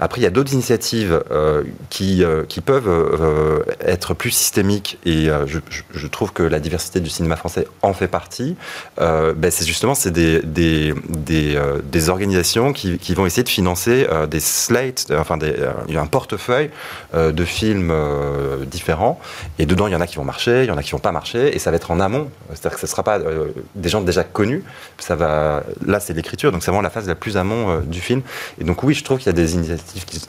[0.00, 4.98] après, il y a d'autres initiatives euh, qui, euh, qui peuvent euh, être plus systémiques
[5.04, 8.56] et euh, je, trouve que la diversité du cinéma français en fait partie.
[9.00, 13.48] Euh, ben, c'est justement c'est des, des, des, euh, organisations qui, qui vont essayer de
[13.48, 16.70] financer euh, des slates, euh, enfin euh, un portefeuille
[17.14, 19.20] euh, de films euh, différents.
[19.58, 20.98] Et dedans il y en a qui vont marcher, il y en a qui vont
[20.98, 23.48] pas marcher et ça va être en amont, c'est-à-dire que ce ne sera pas euh,
[23.74, 24.64] des gens déjà connus,
[24.98, 28.00] ça va là c'est l'écriture donc c'est vraiment la phase la plus amont euh, du
[28.00, 28.22] film.
[28.60, 30.20] Et donc oui je trouve qu'il y a des initiatives qui,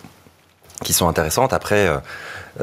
[0.84, 1.98] qui sont intéressantes après euh,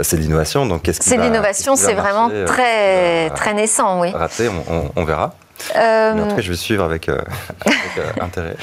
[0.02, 4.10] c'est l'innovation donc qu'est-ce C'est l'innovation, c'est vraiment euh, très, très naissant, oui.
[4.10, 5.34] rater on, on- on verra
[5.74, 7.18] Euh, mais en tout cas je vais suivre avec, euh,
[7.64, 8.56] avec, euh, intérêt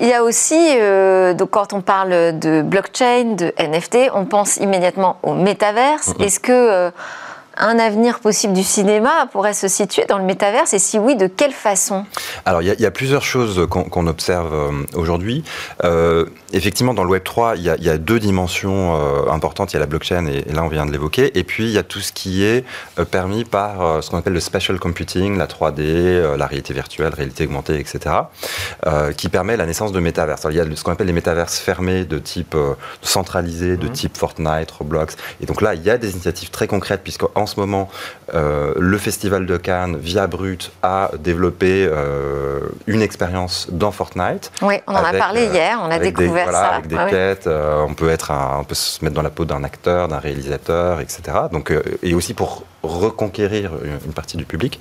[0.00, 0.76] Il y a aussi,
[1.36, 6.12] donc quand on parle de blockchain, de NFT, on pense immédiatement au métaverse.
[6.20, 6.90] Est-ce que
[7.56, 11.26] un avenir possible du cinéma pourrait se situer dans le métaverse Et si oui, de
[11.26, 12.04] quelle façon?
[12.44, 15.44] Alors, il y, a- il y a plusieurs choses qu'on observe euh, aujourd'hui.
[15.84, 19.30] Euh, effectivement, dans le Web 3, il y a, il y a deux dimensions euh,
[19.30, 19.72] importantes.
[19.72, 21.36] Il y a la blockchain, et, et là, on vient de l'évoquer.
[21.38, 22.64] Et puis, il y a tout ce qui est
[22.98, 26.74] euh, permis par euh, ce qu'on appelle le spatial computing, la 3D, euh, la réalité
[26.74, 28.14] virtuelle, réalité augmentée, etc.,
[28.86, 30.46] euh, qui permet la naissance de métaverses.
[30.50, 34.16] Il y a ce qu'on appelle les métaverses fermés de type euh, centralisé, de type
[34.16, 35.16] Fortnite, Roblox.
[35.40, 37.02] Et donc là, il y a des initiatives très concrètes,
[37.44, 37.88] puisqu'en ce moment,
[38.34, 44.50] euh, le Festival de Cannes, via Brut, a développé euh, une expérience dans Fortnite.
[44.62, 46.68] Oui, on en a parlé euh, hier, on a avec des- découvert voilà, ça.
[46.76, 49.44] Avec des Ah quêtes, on, peut être un- on peut se mettre dans la peau
[49.44, 51.20] d'un acteur, d'un réalisateur, etc.
[51.52, 53.72] Donc, et aussi pour reconquérir
[54.06, 54.78] une, partie du public.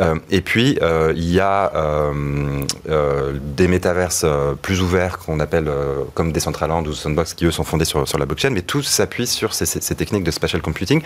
[0.00, 4.26] Euh, et puis, euh, il y a euh, des métaverses
[4.62, 5.70] plus ouverts qu'on appelle
[6.14, 9.26] comme Decentraland ou Sandbox, qui eux sont fondés sur, sur la blockchain, mais tout s'appuie
[9.26, 11.02] sur ces, ces- ces techniques de spatial computing.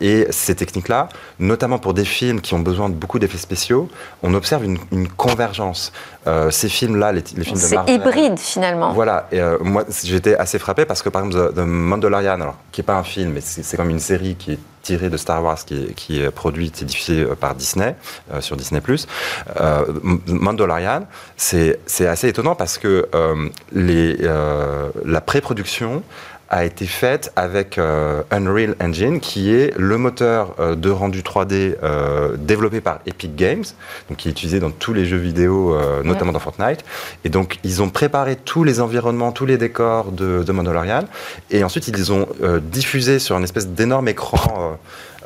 [0.00, 1.08] Et ces techniques-là,
[1.38, 3.88] notamment pour des films qui ont besoin de beaucoup d'effets spéciaux,
[4.22, 5.92] on observe une, une convergence.
[6.50, 8.92] Ces films-là, les, les films de C'est Marvel, hybride finalement.
[8.92, 12.80] voilà, et moi j'étais assez frappé parce que par exemple The, The Mandalorian, alors, qui
[12.80, 15.42] n'est pas un film, mais c'est c'est comme une série qui est tirée de Star
[15.42, 17.96] Wars, qui est, qui est produite et diffusée euh, par Disney,
[18.32, 18.80] euh, sur Disney+.
[19.60, 19.84] Euh,
[20.28, 24.16] Mandalorian, c'est assez étonnant parce que euh, les,
[25.04, 26.02] la pré-production
[26.48, 31.76] a été faite avec euh, Unreal Engine, qui est le moteur euh, de rendu 3D
[31.82, 33.64] euh, développé par Epic Games,
[34.08, 36.84] donc qui est utilisé dans tous les jeux vidéo, notamment dans Fortnite.
[37.24, 41.04] Et donc, ils ont préparé tous les environnements, tous les décors de, de Mandalorian,
[41.50, 42.28] et ensuite, ils les ont
[42.62, 44.78] diffusés sur une espèce d'énorme écran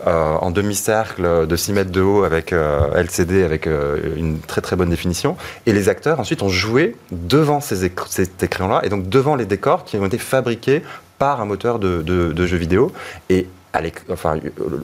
[0.06, 4.40] euh, euh, en demi-cercle de 6 mètres de haut avec euh, LCD, avec euh, une
[4.40, 5.36] très très bonne définition.
[5.66, 9.46] Et les acteurs, ensuite, ont joué devant ces, écr- cet écran-là, et donc devant les
[9.46, 10.82] décors qui ont été fabriqués
[11.18, 12.92] par un moteur de, de, de jeux vidéo.
[13.28, 13.80] Et à
[14.10, 14.36] enfin,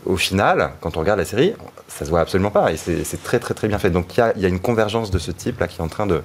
[0.04, 1.54] au final, quand on regarde la série,
[1.88, 2.70] ça se voit absolument pas.
[2.72, 3.90] Et c'est très, très, très bien fait.
[3.90, 5.88] Donc, il y a, il y a une convergence de ce type-là qui est en
[5.88, 6.22] train de,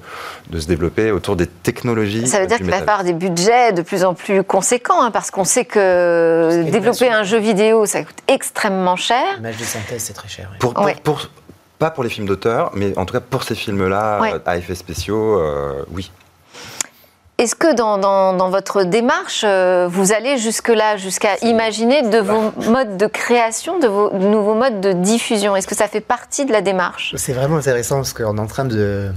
[0.49, 2.27] de se développer autour des technologies.
[2.27, 5.09] Ça veut dire du qu'il va avoir des budgets de plus en plus conséquents, hein,
[5.11, 9.23] parce qu'on sait que développer un jeu vidéo, ça coûte extrêmement cher.
[9.37, 10.49] L'image de synthèse, c'est très cher.
[10.51, 10.57] oui.
[10.59, 10.95] Pour, pour- Ouais.
[11.03, 11.29] pour-
[11.79, 14.33] pas pour les films d'auteur, mais en tout cas pour ces films-là, Ouais.
[14.35, 16.11] euh, à effets spéciaux, euh, oui.
[17.41, 22.51] Est-ce que dans, dans, dans, votre démarche, euh, vous allez jusque-là, jusqu'à imaginer de vos
[22.69, 25.55] modes de création, de vos nouveaux modes de diffusion?
[25.55, 27.15] Est-ce que ça fait partie de la démarche?
[27.17, 29.09] C'est vraiment intéressant parce qu'on est en train de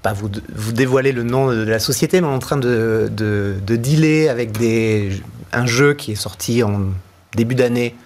[0.00, 3.08] pas vous, vous dévoiler le nom de la société, mais on est en train de,
[3.10, 5.20] de, de dealer avec des,
[5.52, 6.82] un jeu qui est sorti en
[7.34, 7.96] début d'année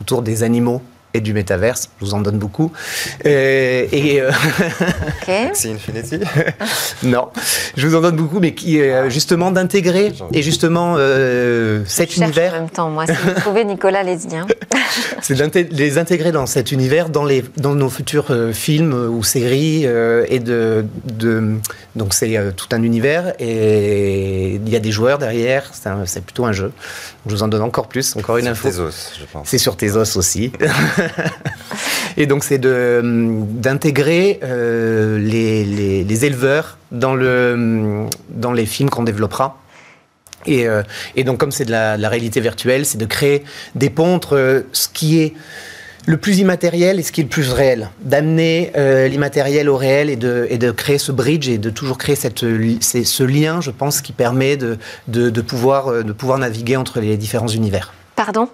[0.00, 0.80] autour des animaux
[1.14, 1.90] et du métaverse.
[2.00, 2.72] Je vous en donne beaucoup.
[3.26, 4.30] Euh, et euh,
[5.22, 5.50] okay.
[5.70, 6.20] Infinity
[7.02, 7.28] Non,
[7.76, 12.12] je vous en donne beaucoup, mais qui est euh, justement d'intégrer et justement euh, cet
[12.14, 12.54] je univers.
[12.54, 14.46] En même temps, moi, si vous trouvez Nicolas Lesdien.
[15.22, 19.22] C'est de les intégrer dans cet univers, dans, les, dans nos futurs euh, films ou
[19.22, 21.56] séries, euh, et de, de
[21.94, 25.70] donc c'est tout un univers et il y a des joueurs derrière.
[26.06, 26.72] C'est plutôt un jeu.
[27.26, 28.70] Je vous en donne encore plus, encore une info.
[28.70, 29.48] Sur Tezos, je pense.
[29.48, 30.52] C'est sur Tezos aussi.
[32.16, 35.64] et donc c'est d'intégrer euh, les,
[36.04, 39.58] les, éleveurs dans, le, dans les films qu'on développera.
[40.46, 40.82] Et, euh,
[41.24, 45.20] donc comme c'est de, la, réalité virtuelle, c'est de créer des ponts entre ce qui
[45.20, 45.34] est
[46.06, 47.90] le plus immatériel et ce qui est le plus réel.
[48.00, 52.16] D'amener euh, l'immatériel au réel et de, de créer ce bridge et de toujours créer
[52.16, 57.18] cette, ce lien, je pense, qui permet de, de pouvoir, de pouvoir naviguer entre les
[57.18, 57.92] différents univers.
[58.20, 58.48] Pardon,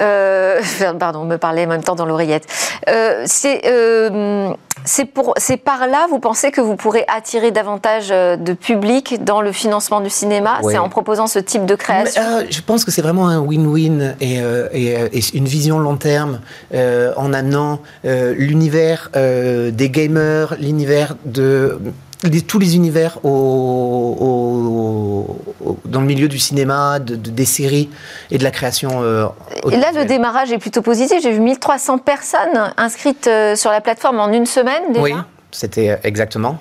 [0.00, 0.62] euh,
[0.98, 2.46] pardon, me parler en même temps dans l'oreillette.
[2.88, 4.48] Euh, c'est euh,
[4.86, 10.00] c'est par là, vous pensez que vous pourrez attirer davantage de public dans le financement
[10.00, 10.60] du cinéma?
[10.62, 12.22] C'est en proposant ce type de création?
[12.38, 14.36] Mais, Je pense que c'est vraiment un win-win et,
[14.72, 16.40] et, et, une vision long terme
[16.72, 21.78] en amenant l'univers des gamers, l'univers de
[22.24, 27.44] les, tous les univers au, au, au, dans le milieu du cinéma, de, de, des
[27.44, 27.88] séries
[28.30, 29.02] et de la création.
[29.02, 29.26] Euh,
[29.70, 31.22] et là, le démarrage est plutôt positif.
[31.22, 35.02] J'ai vu 1300 personnes inscrites euh, sur la plateforme en une semaine déjà.
[35.02, 35.12] Oui,
[35.50, 36.58] c'était exactement.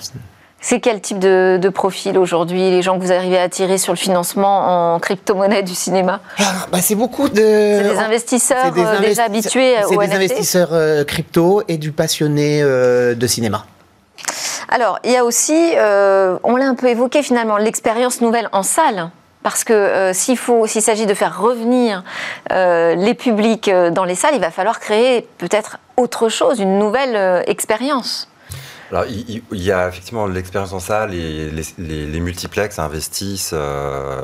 [0.62, 3.94] C'est quel type de, de profil aujourd'hui, les gens que vous arrivez à attirer sur
[3.94, 6.20] le financement en crypto-monnaie du cinéma?
[6.38, 7.36] Ah, bah C'est beaucoup de...
[7.36, 11.94] C'est des investisseurs des euh, déjà habitués C'est des NFT investisseurs euh, crypto et du
[11.94, 13.66] passionné euh, de cinéma.
[14.70, 18.64] Alors, il y a aussi, euh, on l'a un peu évoqué finalement, l'expérience nouvelle en
[18.64, 19.10] salle.
[19.42, 22.04] Parce que euh, s'il faut, s'il s'agit de faire revenir
[22.52, 27.16] euh, les publics dans les salles, il va falloir créer peut-être autre chose, une nouvelle
[27.16, 28.30] euh, expérience.
[28.92, 33.52] Alors, il, il, y a effectivement l'expérience en salle et les, les, les multiplex investissent
[33.54, 34.24] euh,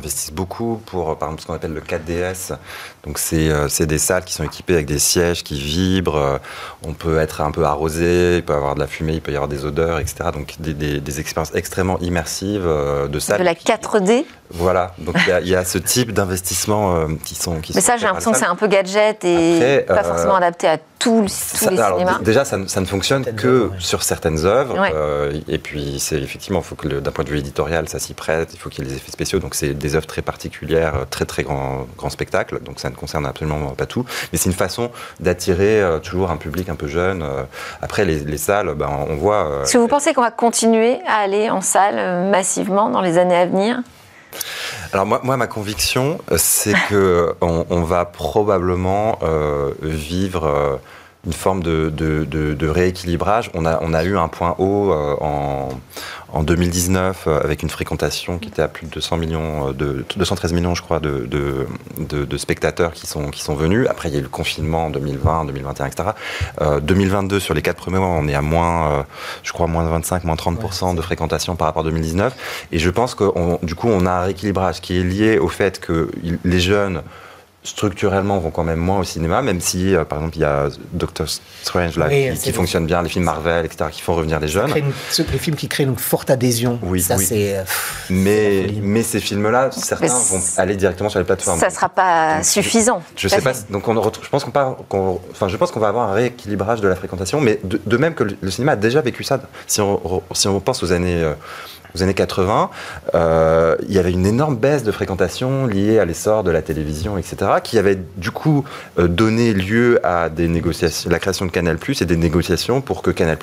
[0.00, 2.56] investissent beaucoup pour, par exemple, ce qu'on appelle le 4DS.
[3.04, 6.16] Donc, c'est euh, des salles qui sont équipées avec des sièges qui vibrent.
[6.16, 6.38] Euh,
[6.82, 9.32] on peut être un peu arrosé, il peut y avoir de la fumée, il peut
[9.32, 10.30] y avoir des odeurs, etc.
[10.32, 13.38] Donc, des, des, des expériences extrêmement immersives euh, de salles.
[13.38, 14.92] De la 4D Voilà.
[14.98, 17.60] Donc, il y, a, il y a ce type d'investissement qui sont.
[17.60, 20.36] Qui Mais sont ça, j'ai l'impression que c'est un peu gadget et Après, pas forcément
[20.36, 22.18] adapté à tous, tous ça, les alors, cinémas.
[22.22, 23.76] Déjà, ça, ça, ne fonctionne Certaines que œuvres, ouais.
[23.80, 24.78] sur certaines œuvres.
[24.78, 24.92] Ouais.
[24.94, 27.98] Euh, et puis, c'est effectivement, il faut que le- d'un point de vue éditorial, ça
[27.98, 28.50] s'y prête.
[28.52, 29.38] Il faut qu'il y ait des effets spéciaux.
[29.40, 32.60] Donc, c'est des œuvres très particulières, euh, très très grand, grand spectacle.
[32.62, 34.04] Donc, ça ne concerne absolument pas tout.
[34.32, 37.24] Mais c'est une façon d'attirer euh, toujours un public un peu jeune.
[37.82, 39.46] Après, les, les salles, ben, on voit.
[39.48, 43.00] euh, Est-ce que vous pensez qu'on va continuer à aller en salle euh, massivement dans
[43.00, 43.80] les années à venir?
[44.92, 50.76] Alors moi, moi, ma conviction, euh, c'est que on, on va probablement euh, vivre euh,
[51.26, 53.50] une forme de, de, de, de rééquilibrage.
[53.54, 55.68] On a, on a eu un point haut euh, en,
[56.32, 60.04] en 2019 euh, avec une fréquentation qui était à plus de 200 millions, euh, de
[60.16, 61.66] 213 millions, je crois, de, de,
[61.98, 63.86] de, de spectateurs qui sont, qui sont venus.
[63.90, 66.08] Après, il y a eu le confinement en 2020, 2021, etc.
[66.62, 69.02] Euh, 2022, sur les quatre premiers mois, on est à moins, euh,
[69.42, 72.34] je crois, moins 25, moins 30% de fréquentation par rapport à 2019.
[72.72, 75.48] Et je pense que on- du coup, on a un rééquilibrage qui est lié au
[75.48, 76.10] fait que
[76.44, 77.02] les jeunes
[77.62, 80.68] structurellement vont quand même moins au cinéma, même si, euh, par exemple, il y a
[80.92, 81.26] Doctor
[81.62, 84.74] Strange là, Oui, qui, fonctionne bien, les films Marvel, etc., qui font revenir les jeunes.
[84.76, 87.26] Une- ce- les films qui créent une forte adhésion, Oui, ça oui.
[87.26, 87.58] c'est.
[87.58, 87.62] euh,
[88.08, 91.60] Mais, mais ces films-là, certains Mais vont aller directement sur les plateformes.
[91.60, 93.02] Ça ne sera pas Donc, suffisant.
[93.16, 93.52] Je à sais pas.
[93.68, 96.88] Donc on retrouve, je pense qu'on enfin je pense qu'on va avoir un rééquilibrage de
[96.88, 99.38] la fréquentation, mais de, de même que le, le cinéma a déjà vécu ça.
[99.66, 101.34] Si on, re- si on pense aux années, euh,
[101.94, 102.70] aux années 80,
[103.14, 107.18] euh, il y avait une énorme baisse de fréquentation liée à l'essor de la télévision,
[107.18, 108.64] etc., qui avait du coup
[108.98, 113.10] euh, donné lieu à des négociations, la création de Canal+ et des négociations pour que
[113.10, 113.38] Canal+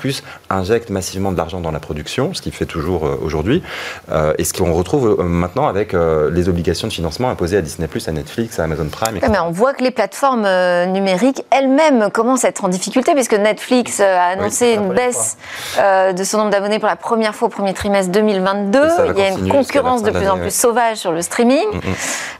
[0.50, 3.62] injecte massivement de l'argent dans la production, ce qu'il fait toujours euh, aujourd'hui,
[4.10, 7.88] euh, et ce qu'on retrouve maintenant avec euh, les obligations de financement imposées à Disney+,
[8.06, 9.30] à Netflix, à Amazon Prime, etc.
[9.30, 10.48] Mais on voit que les plateformes
[10.92, 15.36] numériques elles-mêmes commencent à être en difficulté puisque Netflix a annoncé Oui, une baisse
[15.78, 18.37] de son nombre d'abonnés pour la première fois au premier trimestre 2023.
[18.38, 18.88] 2022.
[19.14, 21.66] Il y a une concurrence de plus en plus sauvage sur le streaming.
[21.72, 21.94] Mm, mm.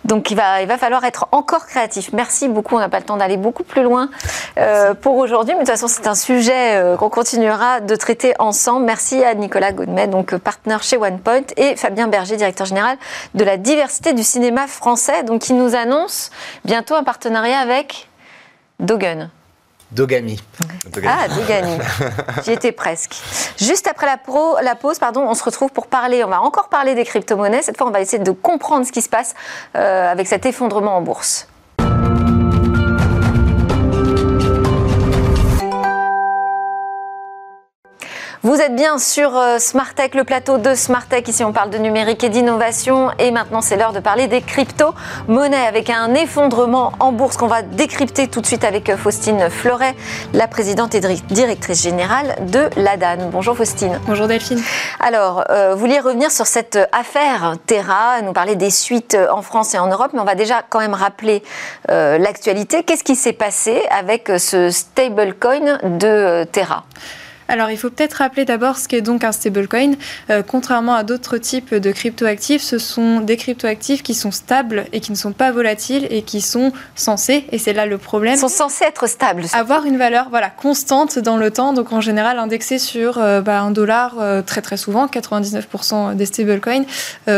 [0.04, 2.11] Donc il va, il va falloir être encore créatif.
[2.12, 2.76] Merci beaucoup.
[2.76, 4.08] On n'a pas le temps d'aller beaucoup plus loin
[4.58, 5.54] euh, pour aujourd'hui.
[5.54, 8.87] Mais de toute façon, c'est un sujet euh, qu'on continuera de traiter ensemble.
[8.87, 12.96] Merci à Nicolas Goudmet, donc partenaire chez OnePoint, et Fabien Berger, directeur général
[13.34, 16.30] de la diversité du cinéma français, donc qui nous annonce
[16.64, 18.08] bientôt un partenariat avec
[18.80, 19.30] Dogun.
[19.90, 20.38] Dogami.
[21.07, 21.79] Ah, Dogami.
[22.44, 23.14] J'y étais presque.
[23.57, 26.68] Juste après la, pro, la pause, pardon, on se retrouve pour parler, on va encore
[26.68, 27.62] parler des crypto-monnaies.
[27.62, 29.35] Cette fois, on va essayer de comprendre ce qui se passe
[29.77, 31.48] euh, avec cet effondrement en bourse.
[38.48, 41.28] Vous êtes bien sur euh, Smartech, le plateau de Smartech.
[41.28, 43.11] Ici, on parle de numérique et d'innovation.
[43.18, 47.61] Et maintenant, c'est l'heure de parler des crypto-monnaies avec un effondrement en bourse qu'on va
[47.61, 49.94] décrypter tout de suite avec euh, Faustine Fleuret,
[50.32, 53.28] la présidente et directrice générale de l'ADAN.
[53.30, 54.00] Bonjour Faustine.
[54.06, 54.62] Bonjour Delphine.
[54.98, 59.74] Alors, euh, vous vouliez revenir sur cette affaire Terra, nous parler des suites en France
[59.74, 61.42] et en Europe, mais on va déjà quand même rappeler
[61.87, 62.82] l'actualité.
[62.82, 66.84] Qu'est-ce qui s'est passé avec ce stablecoin de Terra?
[67.48, 69.92] Alors, il faut peut-être rappeler d'abord ce qu'est donc un stablecoin.
[70.28, 75.00] Euh, contrairement à d'autres types de cryptoactifs, ce sont des cryptoactifs qui sont stables et
[75.00, 78.48] qui ne sont pas volatiles et qui sont censés, et c'est là le problème, sont
[78.48, 82.78] censés être stables, avoir une valeur voilà constante dans le temps, donc en général indexée
[82.78, 86.84] sur euh, bah, un dollar euh, très très souvent, 99% des stablecoins,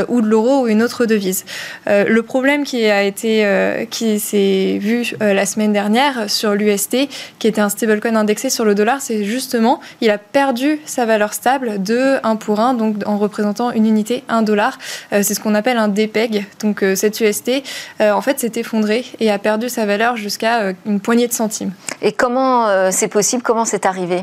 [0.08, 1.44] ou de l'euro ou une autre devise.
[1.86, 7.60] le problème qui a été qui s'est vu la semaine dernière sur l'UST, qui était
[7.60, 12.18] un stablecoin indexé sur le dollar, c'est justement il a perdu sa valeur stable de
[12.22, 14.78] 1 pour 1, donc en représentant une unité 1 dollar.
[15.12, 16.46] Euh, c'est ce qu'on appelle un DPEG.
[16.60, 17.62] Donc euh, cette UST,
[18.00, 21.72] euh, en fait, s'est effondrée et a perdu sa valeur jusqu'à une poignée de centimes.
[22.02, 23.42] Et comment c'est possible?
[23.42, 24.22] Comment c'est arrivé?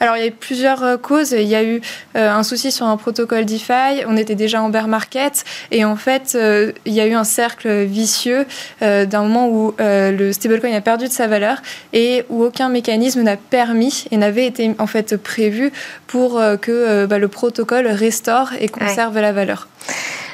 [0.00, 1.32] Alors, il y a eu plusieurs euh, causes.
[1.32, 1.80] Il y a eu
[2.16, 4.04] euh, un souci sur un protocole DeFi.
[4.06, 5.44] On était déjà en bear market.
[5.70, 8.46] Et en fait, euh, il y a eu un cercle vicieux
[8.80, 11.58] d'un moment où le stablecoin a perdu de sa valeur
[11.92, 15.72] et où aucun mécanisme n'a permis et n'avait été en fait prévu
[16.06, 19.68] pour que bah, le protocole restaure et conserve la valeur.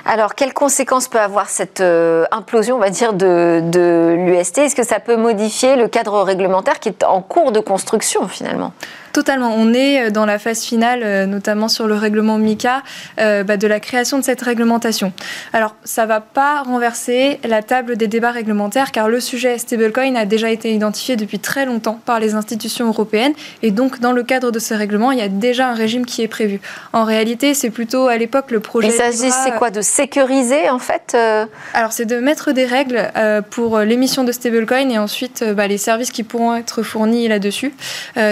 [0.04, 1.82] Alors, quelles conséquences peut avoir cette
[2.30, 6.80] implosion, on va dire, de, de l'UST Est-ce que ça peut modifier le cadre réglementaire
[6.80, 8.72] qui est en cours de construction finalement?
[9.12, 9.54] Totalement.
[9.56, 12.82] On est euh, dans la phase finale, euh, notamment sur le règlement MICA,
[13.18, 15.12] euh, bah, de la création de cette réglementation.
[15.52, 20.14] Alors, ça ne va pas renverser la table des débats réglementaires, car le sujet stablecoin
[20.14, 23.32] a déjà été identifié depuis très longtemps par les institutions européennes.
[23.62, 26.22] Et donc, dans le cadre de ce règlement, il y a déjà un régime qui
[26.22, 26.60] est prévu.
[26.92, 28.88] En réalité, c'est plutôt à l'époque le projet.
[28.88, 31.16] Il s'agit, c'est quoi De sécuriser, en fait
[31.74, 33.10] Alors, c'est de mettre des règles
[33.50, 37.72] pour l'émission de stablecoin et ensuite bah, les services qui pourront être fournis là-dessus.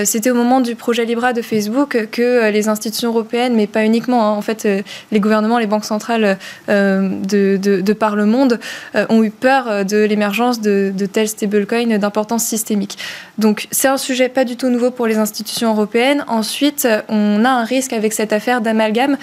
[0.05, 3.85] C'était au moment du projet Libra de Facebook que euh, les institutions européennes, mais pas
[3.85, 8.61] uniquement, hein, en fait, euh, les gouvernements, les banques centrales euh, de, par le monde
[9.09, 12.99] ont eu peur de l'émergence de, de tels stablecoins d'importance systémique.
[13.39, 16.25] Donc c'est un sujet pas du tout nouveau pour les institutions européennes.
[16.29, 19.17] Ensuite, on a un risque avec cette affaire d'amalgame,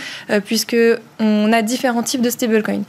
[0.45, 0.75] puisque
[1.19, 2.84] on a différents types de stablecoins.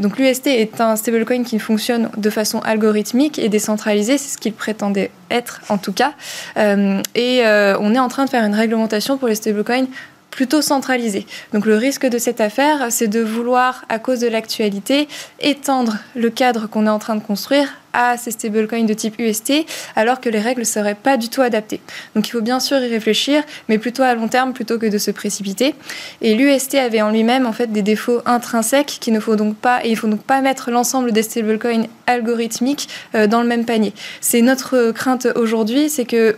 [0.00, 4.52] donc l'UST est un stablecoin qui fonctionne de façon algorithmique et décentralisée, c'est ce qu'il
[4.52, 6.12] prétendait être en tout cas.
[6.56, 9.86] et on est en train de faire une réglementation pour les stablecoins
[10.36, 11.26] plutôt centralisée.
[11.54, 15.08] Donc le risque de cette affaire, c'est de vouloir, à cause de l'actualité,
[15.40, 19.64] étendre le cadre qu'on est en train de construire à ces stablecoins de type UST,
[19.96, 21.80] alors que les règles ne seraient pas du tout adaptées.
[22.14, 24.98] Donc il faut bien sûr y réfléchir, mais plutôt à long terme plutôt que de
[24.98, 25.74] se précipiter.
[26.20, 29.82] Et l'UST avait en lui-même en fait des défauts intrinsèques qu'il ne faut donc pas,
[29.82, 33.94] et il faut donc pas mettre l'ensemble des stablecoins algorithmiques euh, dans le même panier.
[34.20, 36.36] C'est notre crainte aujourd'hui, c'est que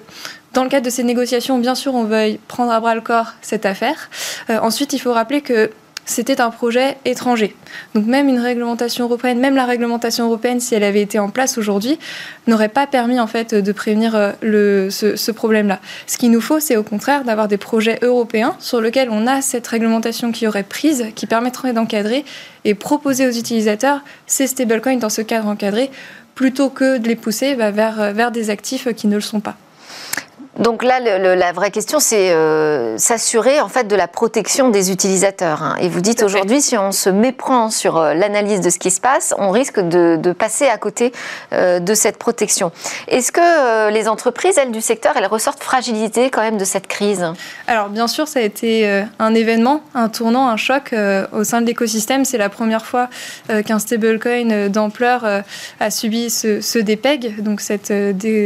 [0.59, 3.35] dans le cadre de ces négociations, bien sûr, on veuille prendre à bras le corps
[3.43, 4.11] cette affaire.
[4.51, 5.71] Euh, ensuite, il faut rappeler que
[6.05, 7.55] c'était un projet étranger.
[7.95, 11.59] Donc même une réglementation européenne, même la réglementation européenne, si elle avait été en place
[11.59, 11.97] aujourd'hui,
[12.49, 15.79] n'aurait pas permis en fait de prévenir euh, ce, problème-là.
[16.09, 19.43] Ce qu'il nous faut, c'est au contraire d'avoir des projets européens sur lesquels on a
[19.43, 22.25] cette réglementation qui aurait prise, qui permettrait d'encadrer
[22.65, 25.93] et proposer aux utilisateurs ces stablecoins dans ce cadre encadré,
[26.35, 29.57] plutôt que de les pousser bah, vers, vers des actifs qui ne le sont pas.
[30.59, 35.63] Donc là, la vraie question, c'est euh, s'assurer en fait de la protection des utilisateurs.
[35.63, 35.77] Hein.
[35.81, 39.01] Et vous dites aujourd'hui, si on se méprend sur euh, l'analyse de ce qui se
[39.01, 41.13] passe, on risque de, passer à côté
[41.53, 42.73] euh, de cette protection.
[43.07, 47.25] Est-ce que les entreprises, elles du secteur, elles ressortent fragilité quand même de cette crise?
[47.67, 50.95] Alors bien sûr, ça a été un événement, un tournant, un choc
[51.33, 52.25] au sein de l'écosystème.
[52.25, 53.09] C'est la première fois
[53.67, 55.25] qu'un stablecoin d'ampleur
[55.81, 57.93] a subi ce, ce dépeg, donc cette,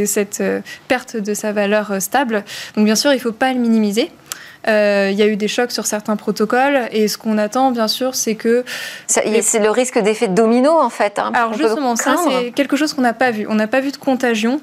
[0.07, 0.43] cette
[0.87, 2.43] perte de sa valeur stable.
[2.75, 4.11] Donc bien sûr, il ne faut pas le minimiser.
[4.67, 6.87] Il y a eu des chocs sur certains protocoles.
[6.91, 8.63] Et ce qu'on attend, bien sûr, c'est que...
[9.07, 11.19] C'est le risque d'effet domino, en fait.
[11.19, 13.45] Hein, Alors justement, ça, c'est quelque chose qu'on n'a pas vu.
[13.49, 14.61] On n'a pas vu de contagion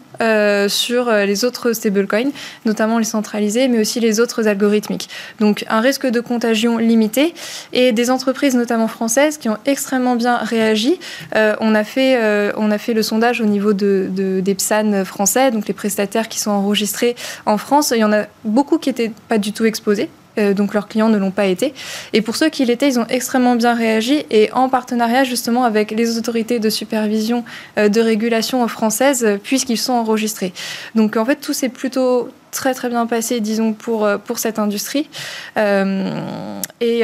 [0.69, 2.31] sur les autres stablecoins,
[2.67, 5.09] notamment les centralisés, mais aussi les autres algorithmiques.
[5.39, 7.35] Donc un risque de contagion limité.
[7.73, 10.99] Et des entreprises, notamment françaises, qui ont extrêmement bien réagi.
[11.35, 15.51] on, a fait, on a fait le sondage au niveau de, de, des PSAN français,
[15.51, 17.93] donc les prestataires qui sont enregistrés en France.
[17.95, 19.90] Il y en a beaucoup qui n'étaient pas du tout exposés.
[20.39, 21.75] Euh, donc leurs clients ne l'ont pas été.
[22.13, 25.91] Et pour ceux qui l'étaient, ils ont extrêmement bien réagi et en partenariat justement avec
[25.91, 27.45] les autorités de supervision
[27.79, 30.53] euh, de régulation françaises, puisqu'ils sont enregistrés.
[30.95, 34.59] Donc en fait, tout s'est plutôt très très bien passé, disons, pour, euh, pour cette
[34.59, 35.09] industrie.
[35.57, 37.03] et,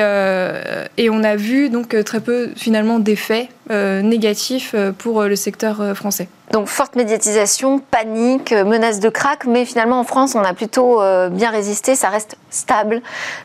[0.97, 6.28] et, on a vu donc très peu finalement d'effets négatifs pour le secteur français.
[6.52, 11.02] Donc forte médiatisation, panique, euh, menace de crack, mais finalement en France on a plutôt
[11.02, 13.02] euh, bien résisté, ça reste stable,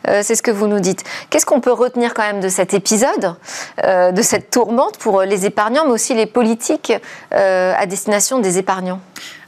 [0.08, 1.04] euh, c'est ce que vous nous dites.
[1.30, 3.36] Qu'est-ce qu'on peut retenir quand même de cet épisode,
[3.84, 6.94] de cette tourmente pour les épargnants, mais aussi les politiques
[7.32, 9.00] à destination des épargnants?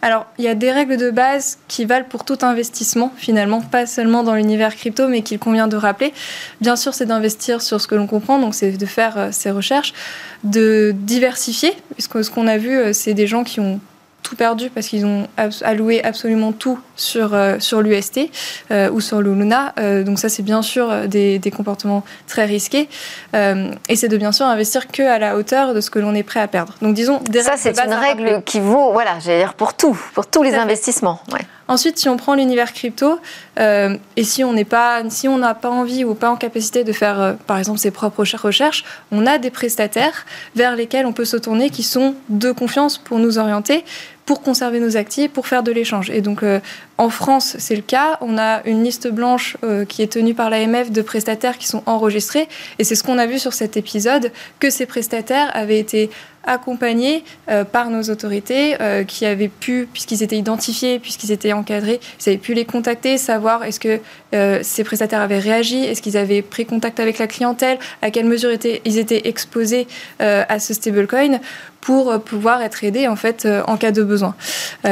[0.01, 3.85] Alors, il y a des règles de base qui valent pour tout investissement, finalement, pas
[3.85, 6.13] seulement dans l'univers crypto, mais qu'il convient de rappeler.
[6.59, 9.93] Bien sûr, c'est d'investir sur ce que l'on comprend, donc c'est de faire ses recherches,
[10.43, 10.62] de
[10.93, 13.79] diversifier, puisque ce qu'on a vu, c'est des gens qui ont
[14.23, 15.27] tout perdu parce qu'ils ont
[15.61, 18.31] alloué absolument tout sur, euh, sur l'UST
[18.71, 19.73] euh, ou sur le Luna.
[19.77, 22.89] Euh, donc ça, c'est bien sûr des, des, comportements très risqués.
[23.33, 26.23] et c'est de bien sûr investir que à la hauteur de ce que l'on est
[26.23, 26.75] prêt à perdre.
[26.81, 30.41] Donc disons, ça, c'est une règle qui vaut, voilà, j'allais dire pour tout, pour tous
[30.41, 31.19] les investissements.
[31.31, 31.41] Ouais.
[31.67, 33.19] Ensuite, si on prend l'univers crypto,
[33.59, 36.83] euh, et si on n'est pas, si on n'a pas envie ou pas en capacité
[36.83, 41.13] de faire, euh, par exemple, ses propres recherches, on a des prestataires vers lesquels on
[41.13, 43.85] peut se tourner qui sont de confiance pour nous orienter,
[44.25, 46.09] pour conserver nos actifs, pour faire de l'échange.
[46.09, 46.59] Et donc, euh,
[46.97, 48.17] en France, c'est le cas.
[48.19, 49.57] On a une liste blanche
[49.89, 52.47] qui est tenue par l'AMF de prestataires qui sont enregistrés.
[52.77, 56.09] Et c'est ce qu'on a vu sur cet épisode, que ces prestataires avaient été
[56.43, 61.99] accompagnés euh, par nos autorités euh, qui avaient pu, puisqu'ils étaient identifiés, puisqu'ils étaient encadrés,
[62.19, 63.99] ils avaient pu les contacter, savoir est-ce que
[64.33, 68.25] euh, ces prestataires avaient réagi, est-ce qu'ils avaient pris contact avec la clientèle, à quelle
[68.25, 69.87] mesure étaient, ils étaient exposés
[70.19, 71.39] à ce stablecoin
[71.81, 74.35] pour pouvoir être aidés en fait en cas de besoin.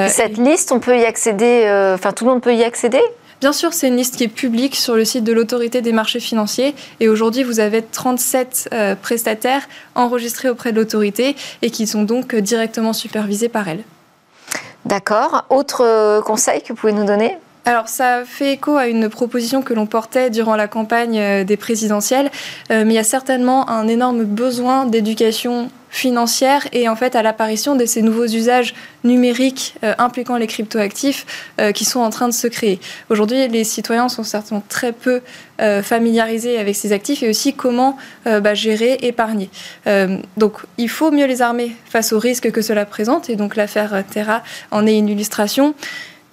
[0.08, 3.02] Cette liste, on peut y accéder, enfin tout le monde peut y accéder?
[3.42, 6.20] Bien sûr, c'est une liste qui est publique sur le site de l'autorité des marchés
[6.20, 6.76] financiers.
[7.00, 12.36] Et aujourd'hui, vous avez 37 euh, prestataires enregistrés auprès de l'autorité et qui sont donc
[12.36, 13.84] euh, directement supervisés par elle.
[14.86, 15.46] D'accord.
[15.50, 17.36] Autre euh, conseil que vous pouvez nous donner?
[17.66, 22.32] Alors ça fait écho à une proposition que l'on portait durant la campagne des présidentielles,
[22.70, 27.76] mais il y a certainement un énorme besoin d'éducation financière et en fait à l'apparition
[27.76, 31.26] de ces nouveaux usages numériques euh, impliquant les cryptoactifs
[31.60, 32.80] euh, qui sont en train de se créer.
[33.10, 35.22] Aujourd'hui, les citoyens sont certainement très peu
[35.60, 39.50] euh, familiarisés avec ces actifs et aussi comment bah, gérer, épargner.
[40.38, 44.04] donc il faut mieux les armer face aux risques que cela présente et donc l'affaire
[44.10, 45.76] Terra en est une illustration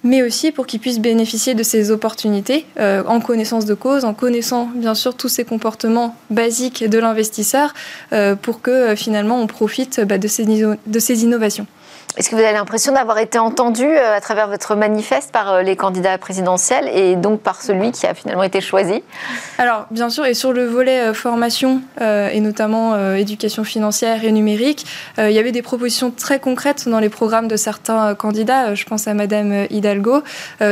[0.03, 4.13] mais aussi pour qu'ils puissent bénéficier de ces opportunités euh, en connaissance de cause, en
[4.13, 7.73] connaissant bien sûr tous ces comportements basiques de l'investisseur,
[8.13, 11.67] euh, pour que euh, finalement on profite bah, de, ces, de ces innovations.
[12.17, 15.61] Est-ce que vous avez l'impression d'avoir été entendu euh, à travers votre manifeste par euh,
[15.61, 19.03] les candidats présidentiels et donc par celui qui a finalement été choisi?
[19.59, 24.85] Alors, bien sûr, et sur le volet euh, formation et notamment éducation financière et numérique,
[25.17, 28.73] il y avait des propositions très concrètes dans les programmes de certains candidats.
[28.73, 30.23] Je pense à Madame Hidalgo.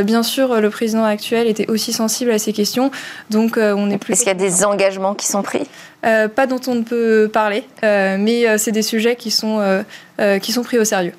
[0.03, 2.91] bien sûr, le président actuel était aussi sensible à ces questions.
[3.29, 4.13] Donc, on est plus.
[4.13, 5.67] Est-ce qu'il y a des engagements qui sont pris?
[6.01, 9.83] Pas dont on ne peut parler, mais c'est des sujets qui sont,
[10.41, 11.13] qui sont pris au sérieux.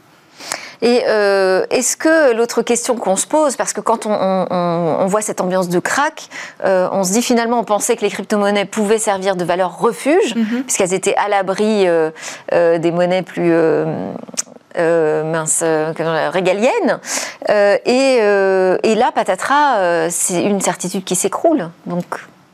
[0.83, 5.41] Et euh, est-ce que l'autre question qu'on se pose, parce que quand on, voit cette
[5.41, 6.29] ambiance de crack,
[6.65, 10.35] euh, on se dit finalement, on pensait que les crypto-monnaies pouvaient servir de valeur refuge,
[10.35, 10.63] mhm.
[10.63, 12.11] puisqu'elles étaient à l'abri euh,
[12.79, 13.53] des monnaies plus
[14.77, 15.65] mince,
[16.33, 17.01] régaliennes.
[17.49, 21.71] Et, et, là, patatras, c'est une certitude qui s'écroule.
[21.87, 22.05] Donc.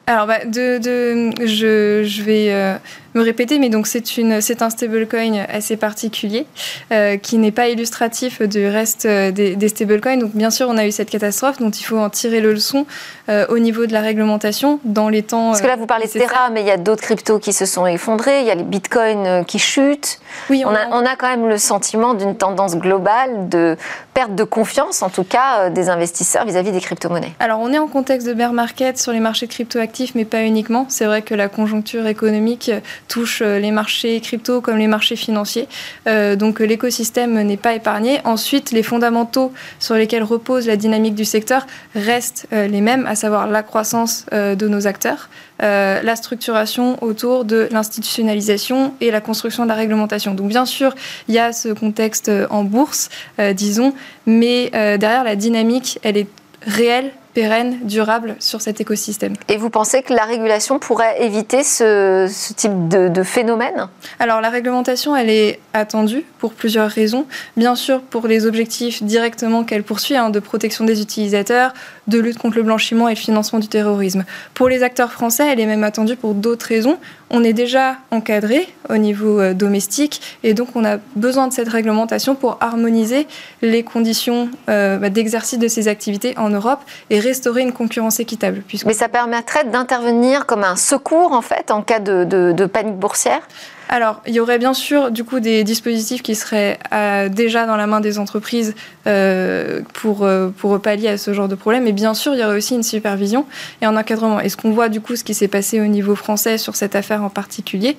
[0.06, 2.78] Alors, bah, de, de, je, je vais
[3.14, 6.46] me répéter, mais donc c'est une, c'est un stablecoin assez particulier
[6.92, 10.16] euh, qui n'est pas illustratif du reste euh, des, des, stablecoins.
[10.16, 12.86] Donc bien sûr, on a eu cette catastrophe dont il faut en tirer le leçon
[13.28, 15.50] euh, au niveau de la réglementation dans les temps.
[15.50, 17.66] Parce que là, vous parlez de Terra, mais il y a d'autres cryptos qui se
[17.66, 18.40] sont effondrés.
[18.40, 20.18] Il y a les bitcoins qui chutent.
[20.50, 23.76] Oui, on, a, on a quand même le sentiment d'une tendance globale de
[24.12, 27.32] perte de confiance, en tout cas, des investisseurs vis-à-vis des crypto-monnaies.
[27.38, 30.86] Alors, on est en contexte de bear market sur les marchés cryptoactifs, mais pas uniquement.
[30.88, 32.70] C'est vrai que la conjoncture économique
[33.08, 35.68] touche les marchés crypto comme les marchés financiers.
[36.06, 38.20] donc l'écosystème n'est pas épargné.
[38.24, 43.46] Ensuite, les fondamentaux sur lesquels repose la dynamique du secteur restent les mêmes, à savoir
[43.46, 45.28] la croissance de nos acteurs,
[45.60, 50.34] la structuration autour de l'institutionnalisation et la construction de la réglementation.
[50.34, 50.94] Donc bien sûr,
[51.28, 53.10] il y a ce contexte en bourse,
[53.54, 53.94] disons,
[54.26, 56.28] mais derrière la dynamique, elle est
[56.66, 59.34] réelle pérenne, durable sur cet écosystème.
[59.48, 63.88] Et vous pensez que la régulation pourrait éviter ce, type de, phénomène?
[64.18, 67.26] Alors la réglementation, elle est attendue pour plusieurs raisons.
[67.56, 71.74] Bien sûr, pour les objectifs directement qu'elle poursuit, hein, de protection des utilisateurs,
[72.06, 74.24] de lutte contre le blanchiment et le financement du terrorisme.
[74.54, 76.98] Pour les acteurs français, elle est même attendue pour d'autres raisons.
[77.30, 81.68] On est déjà encadré au niveau euh, domestique et donc on a besoin de cette
[81.68, 83.26] réglementation pour harmoniser
[83.62, 86.80] les conditions euh, bah, d'exercice de ces activités en Europe
[87.10, 88.62] et restaurer une concurrence équitable.
[88.86, 93.42] Mais ça permettrait d'intervenir comme un secours en fait en cas de panique boursière?
[93.88, 97.76] Alors, il y aurait bien sûr du coup des dispositifs qui seraient euh, déjà dans
[97.76, 98.74] la main des entreprises
[99.06, 101.86] euh, pour, euh, pour pallier à ce genre de problème.
[101.86, 103.46] Et bien sûr, il y aurait aussi une supervision
[103.82, 104.40] et un encadrement.
[104.40, 106.96] Et ce qu'on voit du coup, ce qui s'est passé au niveau français sur cette
[106.96, 107.96] affaire en particulier,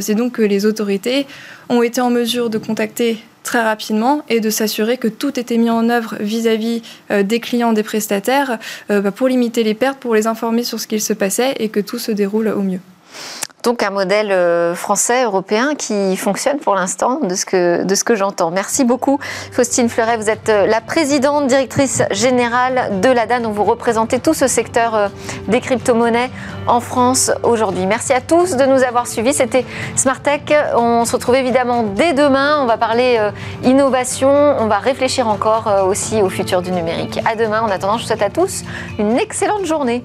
[0.00, 1.26] c'est donc que les autorités
[1.68, 5.70] ont été en mesure de contacter très rapidement et de s'assurer que tout était mis
[5.70, 8.58] en œuvre vis-à-vis des clients, des prestataires,
[8.88, 11.80] bah, pour limiter les pertes, pour les informer sur ce qu'il se passait et que
[11.80, 12.80] tout se déroule au mieux.
[13.66, 18.52] Donc un modèle euh, français, européen qui fonctionne pour l'instant de ce que, j'entends.
[18.52, 19.18] Merci beaucoup
[19.50, 24.34] Faustine Fleuret, vous êtes euh, la présidente directrice générale de l'ADA, dont vous représentez tout
[24.34, 25.08] ce secteur euh,
[25.48, 26.30] des crypto-monnaies
[26.68, 27.86] en France aujourd'hui.
[27.86, 29.34] Merci à tous de nous avoir suivis.
[29.34, 29.64] C'était
[29.96, 30.42] Smart Tech.
[30.76, 32.60] On se retrouve évidemment dès demain.
[32.62, 33.18] On va parler
[33.64, 37.18] innovation, on va réfléchir encore aussi au futur du numérique.
[37.24, 37.62] À demain.
[37.62, 38.62] En attendant, je vous souhaite à tous
[38.98, 40.04] une excellente journée.